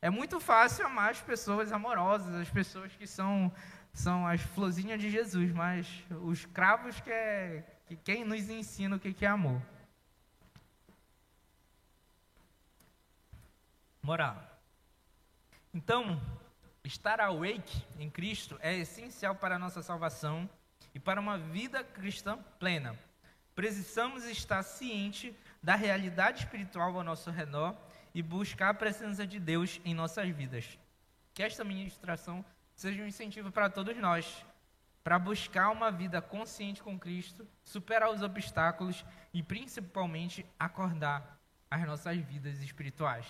É 0.00 0.10
muito 0.10 0.38
fácil 0.40 0.86
amar 0.86 1.10
as 1.10 1.20
pessoas 1.20 1.72
amorosas, 1.72 2.34
as 2.34 2.50
pessoas 2.50 2.92
que 2.94 3.06
são, 3.06 3.52
são 3.92 4.26
as 4.26 4.40
florzinhas 4.40 5.00
de 5.00 5.10
Jesus, 5.10 5.52
mas 5.52 5.86
os 6.10 6.44
cravos 6.44 7.00
que 7.00 7.10
é 7.10 7.64
que 7.86 7.96
quem 7.96 8.24
nos 8.24 8.48
ensina 8.48 8.96
o 8.96 9.00
que 9.00 9.24
é 9.24 9.28
amor. 9.28 9.60
Moral. 14.02 14.36
Então, 15.72 16.20
estar 16.84 17.20
awake 17.20 17.84
em 17.98 18.10
Cristo 18.10 18.58
é 18.60 18.76
essencial 18.76 19.34
para 19.34 19.56
a 19.56 19.58
nossa 19.58 19.82
salvação 19.82 20.48
e 20.94 20.98
para 20.98 21.20
uma 21.20 21.38
vida 21.38 21.84
cristã 21.84 22.38
plena. 22.58 22.98
Precisamos 23.54 24.24
estar 24.24 24.62
ciente 24.62 25.36
da 25.62 25.74
realidade 25.74 26.40
espiritual 26.40 26.96
ao 26.96 27.04
nosso 27.04 27.30
redor 27.30 27.76
e 28.14 28.22
buscar 28.22 28.70
a 28.70 28.74
presença 28.74 29.26
de 29.26 29.38
Deus 29.38 29.80
em 29.84 29.94
nossas 29.94 30.28
vidas. 30.30 30.78
Que 31.32 31.42
esta 31.42 31.64
ministração 31.64 32.44
seja 32.74 33.02
um 33.02 33.06
incentivo 33.06 33.52
para 33.52 33.70
todos 33.70 33.96
nós, 33.96 34.44
para 35.04 35.18
buscar 35.18 35.70
uma 35.70 35.90
vida 35.90 36.20
consciente 36.20 36.82
com 36.82 36.98
Cristo, 36.98 37.46
superar 37.62 38.10
os 38.10 38.22
obstáculos 38.22 39.04
e 39.32 39.42
principalmente 39.42 40.44
acordar 40.58 41.38
as 41.70 41.86
nossas 41.86 42.16
vidas 42.18 42.60
espirituais. 42.60 43.26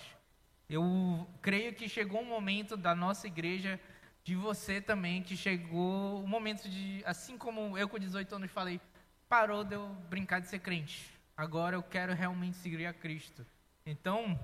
Eu 0.69 1.27
creio 1.41 1.73
que 1.73 1.89
chegou 1.89 2.21
um 2.21 2.25
momento 2.25 2.75
da 2.75 2.95
nossa 2.95 3.27
igreja, 3.27 3.79
de 4.23 4.35
você 4.35 4.79
também, 4.79 5.21
que 5.21 5.35
chegou 5.35 6.21
o 6.21 6.23
um 6.23 6.27
momento 6.27 6.69
de, 6.69 7.03
assim 7.05 7.37
como 7.37 7.77
eu 7.77 7.89
com 7.89 7.99
18 7.99 8.35
anos 8.35 8.51
falei, 8.51 8.79
parou 9.27 9.63
de 9.63 9.75
eu 9.75 9.89
brincar 10.09 10.39
de 10.39 10.47
ser 10.47 10.59
crente. 10.59 11.11
Agora 11.35 11.75
eu 11.75 11.83
quero 11.83 12.13
realmente 12.13 12.57
seguir 12.57 12.85
a 12.85 12.93
Cristo. 12.93 13.45
Então, 13.85 14.39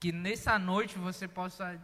que 0.00 0.10
nessa 0.10 0.58
noite 0.58 0.98
você 0.98 1.28
possa 1.28 1.80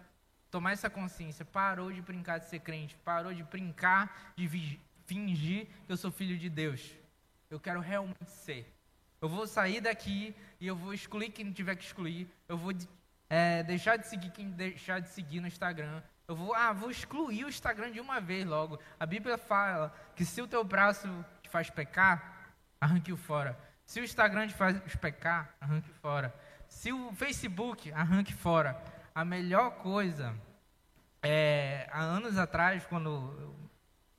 tomar 0.50 0.72
essa 0.72 0.90
consciência. 0.90 1.44
Parou 1.44 1.92
de 1.92 2.02
brincar 2.02 2.38
de 2.38 2.48
ser 2.48 2.60
crente. 2.60 2.96
Parou 3.04 3.32
de 3.32 3.42
brincar 3.42 4.32
de 4.36 4.78
fingir 5.06 5.66
que 5.86 5.92
eu 5.92 5.96
sou 5.96 6.10
filho 6.10 6.36
de 6.36 6.48
Deus. 6.48 6.94
Eu 7.48 7.60
quero 7.60 7.80
realmente 7.80 8.30
ser. 8.30 8.70
Eu 9.20 9.28
vou 9.28 9.46
sair 9.46 9.80
daqui 9.80 10.34
e 10.58 10.66
eu 10.66 10.76
vou 10.76 10.92
excluir 10.94 11.30
quem 11.30 11.52
tiver 11.52 11.76
que 11.76 11.84
excluir. 11.84 12.26
Eu 12.48 12.56
vou 12.56 12.72
é, 13.30 13.62
deixar 13.62 13.96
de 13.96 14.08
seguir 14.08 14.30
quem 14.30 14.50
deixar 14.50 15.00
de 15.00 15.08
seguir 15.08 15.40
no 15.40 15.46
Instagram. 15.46 16.02
Eu 16.26 16.34
vou, 16.34 16.54
ah, 16.54 16.72
vou 16.72 16.90
excluir 16.90 17.44
o 17.44 17.48
Instagram 17.48 17.92
de 17.92 18.00
uma 18.00 18.20
vez 18.20 18.44
logo. 18.44 18.78
A 18.98 19.06
Bíblia 19.06 19.38
fala 19.38 19.94
que 20.14 20.24
se 20.24 20.42
o 20.42 20.46
teu 20.46 20.62
braço 20.64 21.08
faz 21.50 21.70
pecar, 21.70 22.52
arranque-o 22.80 23.16
fora. 23.16 23.58
Se 23.84 24.00
o 24.00 24.04
Instagram 24.04 24.46
te 24.46 24.54
faz 24.54 24.78
pecar, 24.96 25.54
arranque 25.60 25.90
fora. 25.94 26.34
Se 26.68 26.92
o 26.92 27.12
Facebook, 27.12 27.90
arranque 27.92 28.32
fora. 28.32 28.80
A 29.12 29.24
melhor 29.24 29.72
coisa, 29.78 30.34
é, 31.22 31.88
há 31.90 32.00
anos 32.00 32.38
atrás, 32.38 32.86
quando 32.86 33.56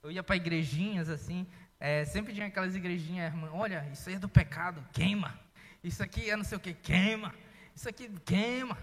eu 0.03 0.11
ia 0.11 0.21
para 0.21 0.35
igrejinhas 0.35 1.09
assim, 1.09 1.47
é, 1.79 2.03
sempre 2.03 2.33
tinha 2.33 2.47
aquelas 2.47 2.75
igrejinhas, 2.75 3.33
olha, 3.53 3.87
isso 3.91 4.09
aí 4.09 4.15
é 4.15 4.19
do 4.19 4.27
pecado, 4.29 4.85
queima. 4.91 5.39
Isso 5.81 6.03
aqui 6.03 6.29
é 6.29 6.35
não 6.35 6.43
sei 6.43 6.57
o 6.57 6.61
que, 6.61 6.73
queima. 6.73 7.33
Isso 7.73 7.87
aqui 7.87 8.09
queima. 8.25 8.77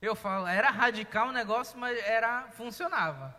Eu 0.00 0.14
falo, 0.14 0.46
era 0.46 0.70
radical 0.70 1.28
o 1.28 1.32
negócio, 1.32 1.78
mas 1.78 1.98
era 2.04 2.48
funcionava. 2.52 3.34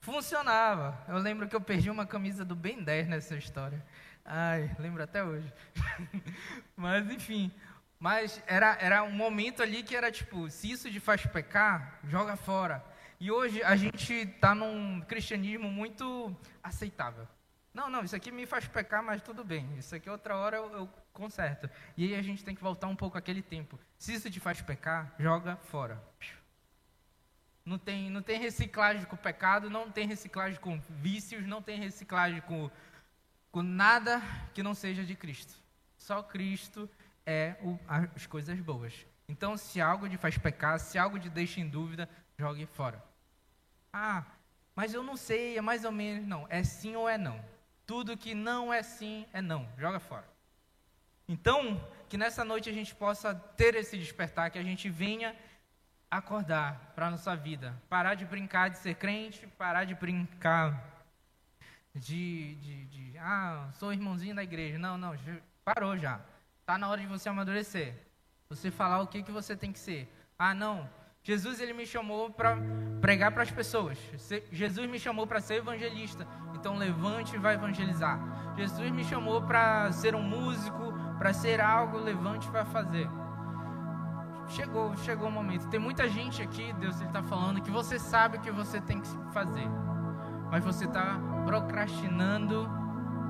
Funcionava. 0.00 0.98
Eu 1.06 1.18
lembro 1.18 1.48
que 1.48 1.54
eu 1.54 1.60
perdi 1.60 1.90
uma 1.90 2.06
camisa 2.06 2.44
do 2.44 2.56
Ben 2.56 2.82
10 2.82 3.08
nessa 3.08 3.36
história. 3.36 3.84
Ai, 4.24 4.74
lembro 4.78 5.02
até 5.02 5.22
hoje. 5.22 5.52
mas 6.76 7.08
enfim, 7.10 7.52
mas 7.98 8.42
era, 8.46 8.76
era 8.80 9.02
um 9.02 9.12
momento 9.12 9.62
ali 9.62 9.82
que 9.82 9.94
era 9.94 10.10
tipo, 10.10 10.50
se 10.50 10.70
isso 10.70 10.90
te 10.90 10.98
faz 10.98 11.24
pecar, 11.26 12.00
joga 12.04 12.36
fora. 12.36 12.84
E 13.20 13.30
hoje 13.30 13.62
a 13.62 13.76
gente 13.76 14.12
está 14.12 14.54
num 14.54 15.02
cristianismo 15.02 15.70
muito 15.70 16.34
aceitável. 16.62 17.28
Não, 17.80 17.88
não, 17.88 18.04
isso 18.04 18.14
aqui 18.14 18.30
me 18.30 18.44
faz 18.44 18.68
pecar, 18.68 19.02
mas 19.02 19.22
tudo 19.22 19.42
bem. 19.42 19.66
Isso 19.78 19.96
aqui 19.96 20.10
outra 20.10 20.36
hora 20.36 20.58
eu, 20.58 20.70
eu 20.70 20.88
conserto. 21.14 21.68
E 21.96 22.04
aí 22.04 22.14
a 22.14 22.20
gente 22.20 22.44
tem 22.44 22.54
que 22.54 22.62
voltar 22.62 22.88
um 22.88 22.94
pouco 22.94 23.16
àquele 23.16 23.40
tempo. 23.40 23.80
Se 23.96 24.12
isso 24.12 24.30
te 24.30 24.38
faz 24.38 24.60
pecar, 24.60 25.14
joga 25.18 25.56
fora. 25.56 25.98
Não 27.64 27.78
tem, 27.78 28.10
não 28.10 28.20
tem 28.20 28.38
reciclagem 28.38 29.06
com 29.06 29.16
pecado, 29.16 29.70
não 29.70 29.90
tem 29.90 30.06
reciclagem 30.06 30.60
com 30.60 30.78
vícios, 30.90 31.46
não 31.46 31.62
tem 31.62 31.78
reciclagem 31.78 32.42
com, 32.42 32.70
com 33.50 33.62
nada 33.62 34.20
que 34.52 34.62
não 34.62 34.74
seja 34.74 35.02
de 35.02 35.14
Cristo. 35.14 35.54
Só 35.96 36.22
Cristo 36.22 36.86
é 37.24 37.56
o, 37.62 37.78
as 38.14 38.26
coisas 38.26 38.60
boas. 38.60 39.06
Então, 39.26 39.56
se 39.56 39.80
algo 39.80 40.06
te 40.06 40.18
faz 40.18 40.36
pecar, 40.36 40.78
se 40.78 40.98
algo 40.98 41.18
te 41.18 41.30
deixa 41.30 41.62
em 41.62 41.66
dúvida, 41.66 42.06
jogue 42.38 42.66
fora. 42.66 43.02
Ah, 43.90 44.22
mas 44.76 44.92
eu 44.92 45.02
não 45.02 45.16
sei, 45.16 45.56
é 45.56 45.62
mais 45.62 45.82
ou 45.86 45.92
menos. 45.92 46.26
Não, 46.26 46.46
é 46.50 46.62
sim 46.62 46.94
ou 46.94 47.08
é 47.08 47.16
não. 47.16 47.42
Tudo 47.90 48.16
que 48.16 48.36
não 48.36 48.72
é 48.72 48.84
sim 48.84 49.26
é 49.32 49.42
não. 49.42 49.68
Joga 49.76 49.98
fora. 49.98 50.24
Então, 51.26 51.84
que 52.08 52.16
nessa 52.16 52.44
noite 52.44 52.70
a 52.70 52.72
gente 52.72 52.94
possa 52.94 53.34
ter 53.34 53.74
esse 53.74 53.98
despertar, 53.98 54.48
que 54.48 54.60
a 54.60 54.62
gente 54.62 54.88
venha 54.88 55.34
acordar 56.08 56.92
para 56.94 57.08
a 57.08 57.10
nossa 57.10 57.34
vida. 57.34 57.76
Parar 57.88 58.14
de 58.14 58.24
brincar 58.24 58.70
de 58.70 58.78
ser 58.78 58.94
crente, 58.94 59.44
parar 59.58 59.86
de 59.86 59.96
brincar 59.96 60.80
de, 61.92 62.54
de, 62.54 62.84
de 62.84 63.18
ah, 63.18 63.68
sou 63.72 63.92
irmãozinho 63.92 64.36
da 64.36 64.44
igreja. 64.44 64.78
Não, 64.78 64.96
não, 64.96 65.12
parou 65.64 65.98
já. 65.98 66.20
Está 66.60 66.78
na 66.78 66.88
hora 66.88 67.00
de 67.00 67.08
você 67.08 67.28
amadurecer. 67.28 67.92
Você 68.50 68.70
falar 68.70 69.00
o 69.00 69.08
que, 69.08 69.20
que 69.20 69.32
você 69.32 69.56
tem 69.56 69.72
que 69.72 69.80
ser. 69.80 70.08
Ah, 70.38 70.54
não. 70.54 70.88
Jesus 71.24 71.58
ele 71.58 71.72
me 71.72 71.84
chamou 71.84 72.30
para 72.30 72.56
pregar 73.00 73.32
para 73.32 73.42
as 73.42 73.50
pessoas. 73.50 73.98
Jesus 74.52 74.88
me 74.88 75.00
chamou 75.00 75.26
para 75.26 75.40
ser 75.40 75.56
evangelista. 75.56 76.24
Então 76.60 76.76
levante 76.76 77.34
e 77.34 77.38
vai 77.38 77.54
evangelizar. 77.54 78.20
Jesus 78.54 78.90
me 78.90 79.02
chamou 79.02 79.40
para 79.40 79.90
ser 79.92 80.14
um 80.14 80.22
músico, 80.22 80.92
para 81.18 81.32
ser 81.32 81.58
algo, 81.58 81.96
levante 81.96 82.46
e 82.48 82.50
vai 82.50 82.66
fazer. 82.66 83.08
Chegou, 84.46 84.94
chegou 84.98 85.28
o 85.28 85.32
momento. 85.32 85.68
Tem 85.68 85.80
muita 85.80 86.06
gente 86.06 86.42
aqui, 86.42 86.70
Deus 86.74 87.00
está 87.00 87.22
falando, 87.22 87.62
que 87.62 87.70
você 87.70 87.98
sabe 87.98 88.36
o 88.36 88.40
que 88.40 88.50
você 88.50 88.78
tem 88.78 89.00
que 89.00 89.08
fazer, 89.32 89.66
mas 90.50 90.62
você 90.62 90.84
está 90.84 91.18
procrastinando 91.46 92.68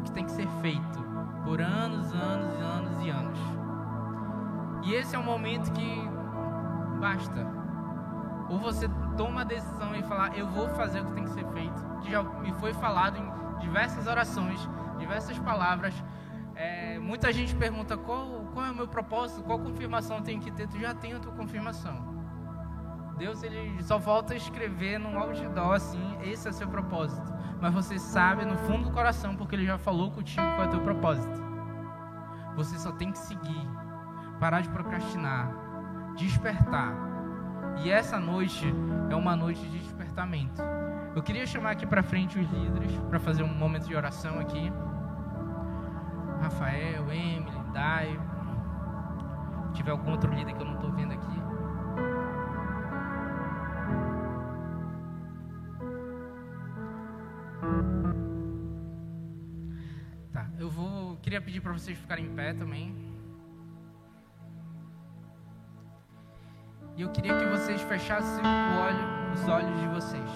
o 0.01 0.03
que 0.03 0.11
tem 0.11 0.25
que 0.25 0.33
ser 0.33 0.49
feito 0.61 0.99
por 1.45 1.61
anos, 1.61 2.13
anos, 2.13 2.61
anos 2.61 3.05
e 3.05 3.11
anos. 3.11 3.39
E 4.83 4.95
esse 4.95 5.15
é 5.15 5.19
o 5.19 5.23
momento 5.23 5.71
que 5.73 6.09
basta. 6.99 7.60
Ou 8.51 8.59
você 8.59 8.89
toma 9.17 9.43
a 9.43 9.45
decisão 9.45 9.95
e 9.95 10.03
falar, 10.03 10.37
eu 10.37 10.47
vou 10.49 10.69
fazer 10.71 11.01
o 11.01 11.07
que 11.07 11.13
tem 11.13 11.25
que 11.25 11.31
ser 11.31 11.47
feito. 11.53 11.81
Que 12.03 12.11
já 12.11 12.23
me 12.23 12.53
foi 12.55 12.75
falado 12.75 13.17
em 13.17 13.61
diversas 13.61 14.09
orações, 14.09 14.69
diversas 14.99 15.39
palavras. 15.39 15.95
É, 16.57 16.99
muita 16.99 17.33
gente 17.33 17.55
pergunta 17.55 17.97
qual, 17.97 18.51
qual 18.53 18.67
é 18.67 18.71
o 18.73 18.75
meu 18.75 18.89
propósito, 18.89 19.43
qual 19.45 19.59
confirmação 19.61 20.21
tenho 20.21 20.41
que 20.41 20.51
ter. 20.51 20.67
Tu 20.67 20.81
já 20.81 20.93
tem 20.93 21.15
a 21.15 21.21
tua 21.21 21.33
confirmação. 21.33 22.11
Deus 23.17 23.43
ele 23.43 23.83
só 23.83 23.99
volta 23.99 24.33
a 24.33 24.37
escrever 24.37 24.99
num 24.99 25.19
outdoor 25.19 25.75
assim, 25.75 26.19
esse 26.23 26.49
é 26.49 26.53
seu 26.53 26.67
propósito. 26.67 27.33
Mas 27.61 27.73
você 27.73 27.99
sabe 27.99 28.45
no 28.45 28.57
fundo 28.57 28.85
do 28.85 28.91
coração, 28.91 29.37
porque 29.37 29.55
ele 29.55 29.67
já 29.67 29.79
falou 29.79 30.11
contigo 30.11 30.43
qual 30.43 30.63
é 30.63 30.67
o 30.67 30.71
teu 30.71 30.81
propósito. 30.81 31.39
Você 32.57 32.79
só 32.79 32.91
tem 32.93 33.13
que 33.13 33.19
seguir, 33.19 33.69
parar 34.41 34.63
de 34.63 34.71
procrastinar, 34.71 35.53
despertar. 36.17 37.11
E 37.79 37.91
essa 37.91 38.19
noite 38.19 38.67
é 39.11 39.15
uma 39.15 39.35
noite 39.35 39.61
de 39.69 39.79
despertamento. 39.79 40.63
Eu 41.15 41.23
queria 41.23 41.47
chamar 41.47 41.71
aqui 41.71 41.87
para 41.87 42.03
frente 42.03 42.39
os 42.39 42.49
líderes 42.51 42.93
para 43.09 43.19
fazer 43.19 43.43
um 43.43 43.53
momento 43.53 43.89
de 43.89 43.95
oração 43.95 44.39
aqui. 44.39 44.73
Rafael, 46.41 47.11
Emily, 47.11 47.61
Dai. 47.73 48.19
Se 49.69 49.73
tiver 49.75 49.91
algum 49.91 50.11
outro 50.11 50.33
líder 50.33 50.55
que 50.55 50.63
eu 50.63 50.67
não 50.67 50.75
estou 50.75 50.93
vendo 50.93 51.13
aqui. 51.13 51.41
Tá, 60.33 60.49
eu 60.59 60.71
vou. 60.71 61.17
Queria 61.17 61.41
pedir 61.41 61.61
para 61.61 61.73
vocês 61.73 61.99
ficarem 61.99 62.27
em 62.27 62.35
pé 62.35 62.53
também. 62.53 63.10
E 67.01 67.03
eu 67.03 67.09
queria 67.09 67.35
que 67.35 67.47
vocês 67.47 67.81
fechassem 67.81 68.45
olho, 68.45 69.33
os 69.33 69.49
olhos 69.49 69.81
de 69.81 69.87
vocês. 69.87 70.31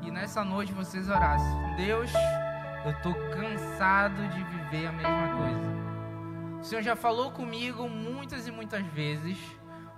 E 0.00 0.10
nessa 0.10 0.42
noite 0.42 0.72
vocês 0.72 1.06
orassem: 1.06 1.76
Deus, 1.76 2.10
eu 2.82 2.92
estou 2.92 3.12
cansado 3.32 4.26
de 4.28 4.42
viver 4.42 4.86
a 4.86 4.92
mesma 4.92 5.36
coisa. 5.36 6.60
O 6.62 6.64
Senhor 6.64 6.80
já 6.80 6.96
falou 6.96 7.30
comigo 7.30 7.86
muitas 7.90 8.46
e 8.46 8.50
muitas 8.50 8.82
vezes. 8.86 9.36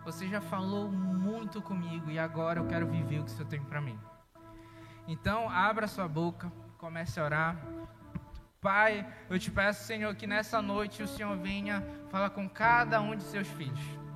Você 0.05 0.27
já 0.27 0.41
falou 0.41 0.91
muito 0.91 1.63
comigo 1.63 2.11
e 2.11 2.19
agora 2.19 2.59
eu 2.59 2.67
quero 2.67 2.89
viver 2.89 3.21
o 3.21 3.25
que 3.25 3.31
o 3.31 3.33
Senhor 3.33 3.49
tem 3.49 3.63
para 3.63 3.81
mim. 3.81 3.97
Então, 5.07 5.49
abra 5.49 5.87
sua 5.87 6.09
boca, 6.09 6.51
comece 6.77 7.21
a 7.21 7.25
orar. 7.25 7.57
Pai, 8.61 9.07
eu 9.29 9.39
te 9.39 9.49
peço, 9.49 9.85
Senhor, 9.85 10.13
que 10.17 10.27
nessa 10.27 10.61
noite 10.61 11.05
o 11.05 11.07
Senhor 11.07 11.37
venha 11.37 11.87
falar 12.11 12.31
com 12.31 12.49
cada 12.49 13.01
um 13.01 13.15
de 13.15 13.23
seus 13.23 13.47
filhos. 13.47 14.10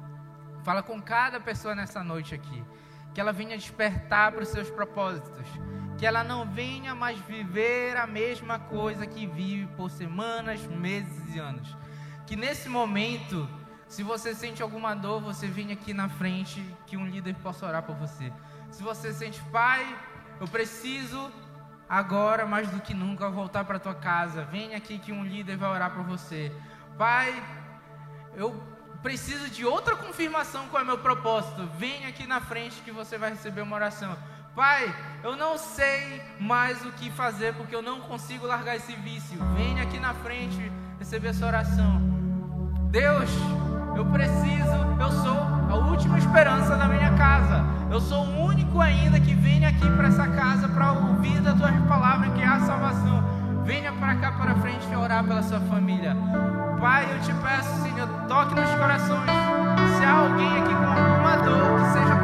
Fala 0.65 0.83
com 0.83 1.01
cada 1.01 1.39
pessoa 1.39 1.75
nessa 1.75 2.03
noite 2.03 2.35
aqui. 2.35 2.65
Que 3.13 3.21
ela 3.21 3.33
venha 3.33 3.57
despertar 3.57 4.33
para 4.33 4.43
os 4.43 4.49
seus 4.49 4.71
propósitos. 4.71 5.47
Que 5.99 6.07
ela 6.07 6.25
não 6.25 6.47
venha 6.51 6.95
mais 6.95 7.19
viver 7.21 7.97
a 7.99 8.07
mesma 8.07 8.59
coisa 8.59 9.07
que 9.07 9.27
vive 9.27 9.67
por 9.77 9.91
semanas, 9.91 10.67
meses 10.67 11.35
e 11.35 11.39
anos. 11.39 11.77
Que 12.27 12.35
nesse 12.35 12.69
momento, 12.69 13.47
se 13.87 14.03
você 14.03 14.35
sente 14.35 14.63
alguma 14.63 14.95
dor, 14.95 15.21
você 15.21 15.47
venha 15.47 15.75
aqui 15.75 15.93
na 15.93 16.09
frente, 16.09 16.65
que 16.87 16.97
um 16.97 17.07
líder 17.07 17.35
possa 17.37 17.67
orar 17.67 17.83
por 17.83 17.95
você. 17.95 18.33
Se 18.71 18.83
você 18.83 19.13
sente, 19.13 19.41
pai, 19.53 19.87
eu 20.41 20.49
preciso 20.49 21.31
agora 21.87 22.47
mais 22.47 22.69
do 22.71 22.81
que 22.81 22.95
nunca 22.95 23.29
voltar 23.29 23.65
para 23.65 23.79
tua 23.79 23.95
casa. 23.95 24.45
Vem 24.47 24.75
aqui 24.75 24.99
que 24.99 25.13
um 25.13 25.23
líder 25.23 25.59
vai 25.59 25.71
orar 25.71 25.95
por 25.95 26.05
você. 26.05 26.51
Pai, 26.97 27.31
eu 28.35 28.74
preciso 29.05 29.51
de 29.51 29.67
outra 29.67 29.95
confirmação 29.95 30.67
qual 30.71 30.81
é 30.81 30.83
o 30.83 30.87
meu 30.87 30.97
propósito. 30.97 31.69
Vem 31.79 32.07
aqui 32.07 32.27
na 32.27 32.41
frente 32.41 32.81
que 32.81 32.91
você 32.91 33.19
vai 33.19 33.29
receber 33.29 33.61
uma 33.61 33.77
oração. 33.77 34.17
Pai, 34.57 34.97
eu 35.23 35.37
não 35.37 35.59
sei 35.59 36.23
mais 36.41 36.83
o 36.87 36.93
que 36.93 37.11
fazer 37.11 37.53
porque 37.53 37.77
eu 37.77 37.83
não 37.83 38.01
consigo 38.01 38.47
largar 38.47 38.77
esse 38.77 38.95
vício. 38.97 39.39
Vem 39.55 39.79
aqui 39.79 40.01
na 40.01 40.15
frente 40.15 40.73
receber 40.99 41.29
essa 41.29 41.45
oração. 41.45 42.01
Deus, 42.91 43.29
eu 43.95 44.07
preciso, 44.07 44.79
eu 44.99 45.13
sou 45.23 45.39
a 45.71 45.91
última 45.91 46.17
esperança 46.17 46.75
da 46.75 46.89
minha 46.89 47.15
casa. 47.15 47.63
Eu 47.91 48.01
sou 48.01 48.25
o 48.25 48.47
único 48.47 48.81
ainda 48.81 49.21
que 49.21 49.35
vem 49.35 49.67
aqui 49.67 49.87
para 49.99 50.09
essa 50.09 50.27
casa 50.29 50.67
para 50.67 50.93
ouvir 50.93 51.43
da 51.43 51.53
tua 51.53 51.71
palavra 51.87 52.31
que 52.31 52.41
é 52.41 52.47
a 52.47 52.61
salvação. 52.61 53.23
Venha 53.65 53.93
para 53.93 54.15
cá 54.15 54.33
para 54.33 54.55
frente 54.55 54.87
e 54.91 54.97
orar 54.97 55.23
pela 55.23 55.43
sua 55.43 55.61
família. 55.61 56.17
Pai, 56.85 57.09
eu 57.11 57.19
te 57.21 57.33
peço, 57.33 57.83
Senhor, 57.83 58.07
toque 58.29 58.55
nos 58.55 58.69
corações. 58.75 59.31
Se 59.97 60.05
há 60.05 60.19
alguém 60.19 60.47
aqui 60.59 60.75
com 60.75 60.85
alguma 60.85 61.37
dor, 61.39 61.81
que 61.81 61.93
seja 61.95 62.24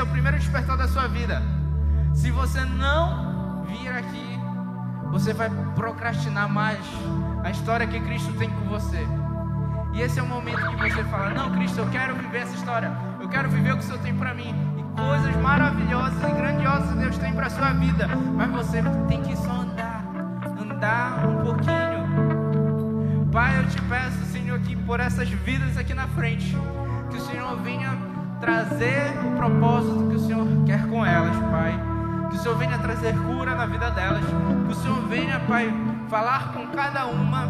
é 0.00 0.02
o 0.02 0.06
primeiro 0.06 0.38
despertar 0.38 0.78
da 0.78 0.88
sua 0.88 1.06
vida. 1.08 1.42
Se 2.14 2.30
você 2.30 2.64
não 2.64 3.64
vir 3.66 3.88
aqui, 3.88 4.40
você 5.10 5.34
vai 5.34 5.50
procrastinar 5.74 6.48
mais 6.48 6.78
a 7.44 7.50
história 7.50 7.86
que 7.86 8.00
Cristo 8.00 8.32
tem 8.34 8.48
com 8.48 8.66
você. 8.66 9.06
E 9.92 10.00
esse 10.00 10.18
é 10.18 10.22
o 10.22 10.26
momento 10.26 10.66
que 10.68 10.90
você 10.90 11.04
fala: 11.04 11.30
Não, 11.30 11.50
Cristo, 11.52 11.80
eu 11.80 11.90
quero 11.90 12.14
viver 12.14 12.38
essa 12.38 12.54
história. 12.54 12.90
Eu 13.20 13.28
quero 13.28 13.50
viver 13.50 13.72
o 13.72 13.76
que 13.76 13.84
o 13.84 13.86
Senhor 13.86 14.00
tem 14.00 14.14
para 14.14 14.32
mim. 14.32 14.54
E 14.78 14.82
coisas 14.96 15.36
maravilhosas 15.36 16.22
e 16.22 16.32
grandiosas 16.32 16.96
Deus 16.96 17.18
tem 17.18 17.34
para 17.34 17.50
sua 17.50 17.72
vida. 17.74 18.08
Mas 18.08 18.50
você 18.50 18.82
tem 19.06 19.22
que 19.22 19.36
só 19.36 19.52
andar, 19.52 20.02
andar 20.58 21.28
um 21.28 21.44
pouquinho. 21.44 23.28
Pai, 23.30 23.58
eu 23.58 23.68
te 23.68 23.80
peço, 23.82 24.24
Senhor, 24.32 24.58
que 24.60 24.74
por 24.74 24.98
essas 24.98 25.28
vidas 25.28 25.76
aqui 25.76 25.92
na 25.92 26.08
frente, 26.08 26.56
que 27.10 27.16
o 27.18 27.20
Senhor 27.20 27.54
venha 27.58 28.09
trazer 28.40 29.18
o 29.24 29.36
propósito 29.36 30.08
que 30.08 30.16
o 30.16 30.18
Senhor 30.18 30.46
quer 30.64 30.88
com 30.88 31.04
elas, 31.04 31.36
Pai. 31.50 31.78
Que 32.30 32.36
o 32.36 32.38
Senhor 32.38 32.56
venha 32.56 32.78
trazer 32.78 33.14
cura 33.18 33.54
na 33.54 33.66
vida 33.66 33.90
delas. 33.90 34.24
Que 34.24 34.72
o 34.72 34.74
Senhor 34.74 35.06
venha, 35.08 35.38
Pai, 35.40 35.72
falar 36.08 36.52
com 36.52 36.66
cada 36.68 37.06
uma. 37.06 37.48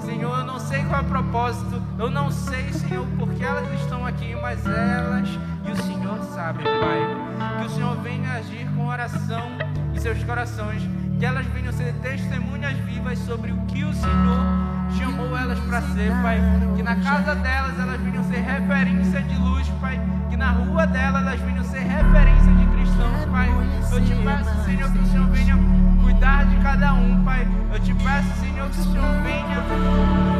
Senhor, 0.00 0.38
eu 0.40 0.44
não 0.44 0.58
sei 0.58 0.82
qual 0.84 1.00
é 1.00 1.04
o 1.04 1.06
propósito, 1.06 1.80
eu 1.96 2.10
não 2.10 2.28
sei, 2.28 2.72
Senhor, 2.72 3.06
porque 3.16 3.44
elas 3.44 3.70
estão 3.80 4.04
aqui, 4.04 4.34
mas 4.42 4.66
elas 4.66 5.28
e 5.64 5.70
o 5.70 5.76
Senhor 5.76 6.18
sabem, 6.34 6.64
Pai. 6.64 7.60
Que 7.60 7.66
o 7.66 7.70
Senhor 7.70 7.96
venha 7.98 8.32
agir 8.32 8.66
com 8.74 8.88
oração 8.88 9.48
em 9.94 9.98
seus 9.98 10.22
corações, 10.24 10.82
que 11.20 11.24
elas 11.24 11.46
venham 11.46 11.72
ser 11.72 11.94
testemunhas 12.02 12.76
vivas 12.78 13.18
sobre 13.20 13.52
o 13.52 13.56
que 13.66 13.84
o 13.84 13.94
Senhor 13.94 14.71
chamou 14.98 15.36
elas 15.36 15.58
para 15.60 15.80
ser, 15.82 16.10
Pai. 16.22 16.40
Que 16.76 16.82
na 16.82 16.96
casa 16.96 17.34
delas 17.34 17.78
elas 17.78 18.00
venham 18.00 18.24
ser 18.24 18.40
referência 18.40 19.22
de 19.22 19.36
luz, 19.36 19.68
Pai. 19.80 20.00
Que 20.28 20.36
na 20.36 20.50
rua 20.50 20.86
delas 20.86 21.22
elas 21.22 21.40
venham 21.40 21.64
ser 21.64 21.80
referência 21.80 22.52
de 22.52 22.66
cristãos, 22.66 23.24
Pai. 23.30 23.48
Eu 23.92 24.04
te 24.04 24.14
peço, 24.14 24.64
Senhor, 24.64 24.90
que 24.90 24.98
o 24.98 25.06
Senhor 25.06 25.26
venha 25.28 25.58
cuidar 26.02 26.44
de 26.46 26.56
cada 26.56 26.94
um, 26.94 27.22
Pai. 27.24 27.46
Eu 27.72 27.80
te 27.80 27.94
peço, 27.94 28.40
Senhor, 28.40 28.68
que 28.70 28.80
o 28.80 28.84
Senhor 28.84 29.22
venha 29.22 29.62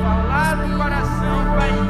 falar 0.03 0.57
no 0.57 0.77
coração, 0.77 1.45
Pai. 1.59 1.82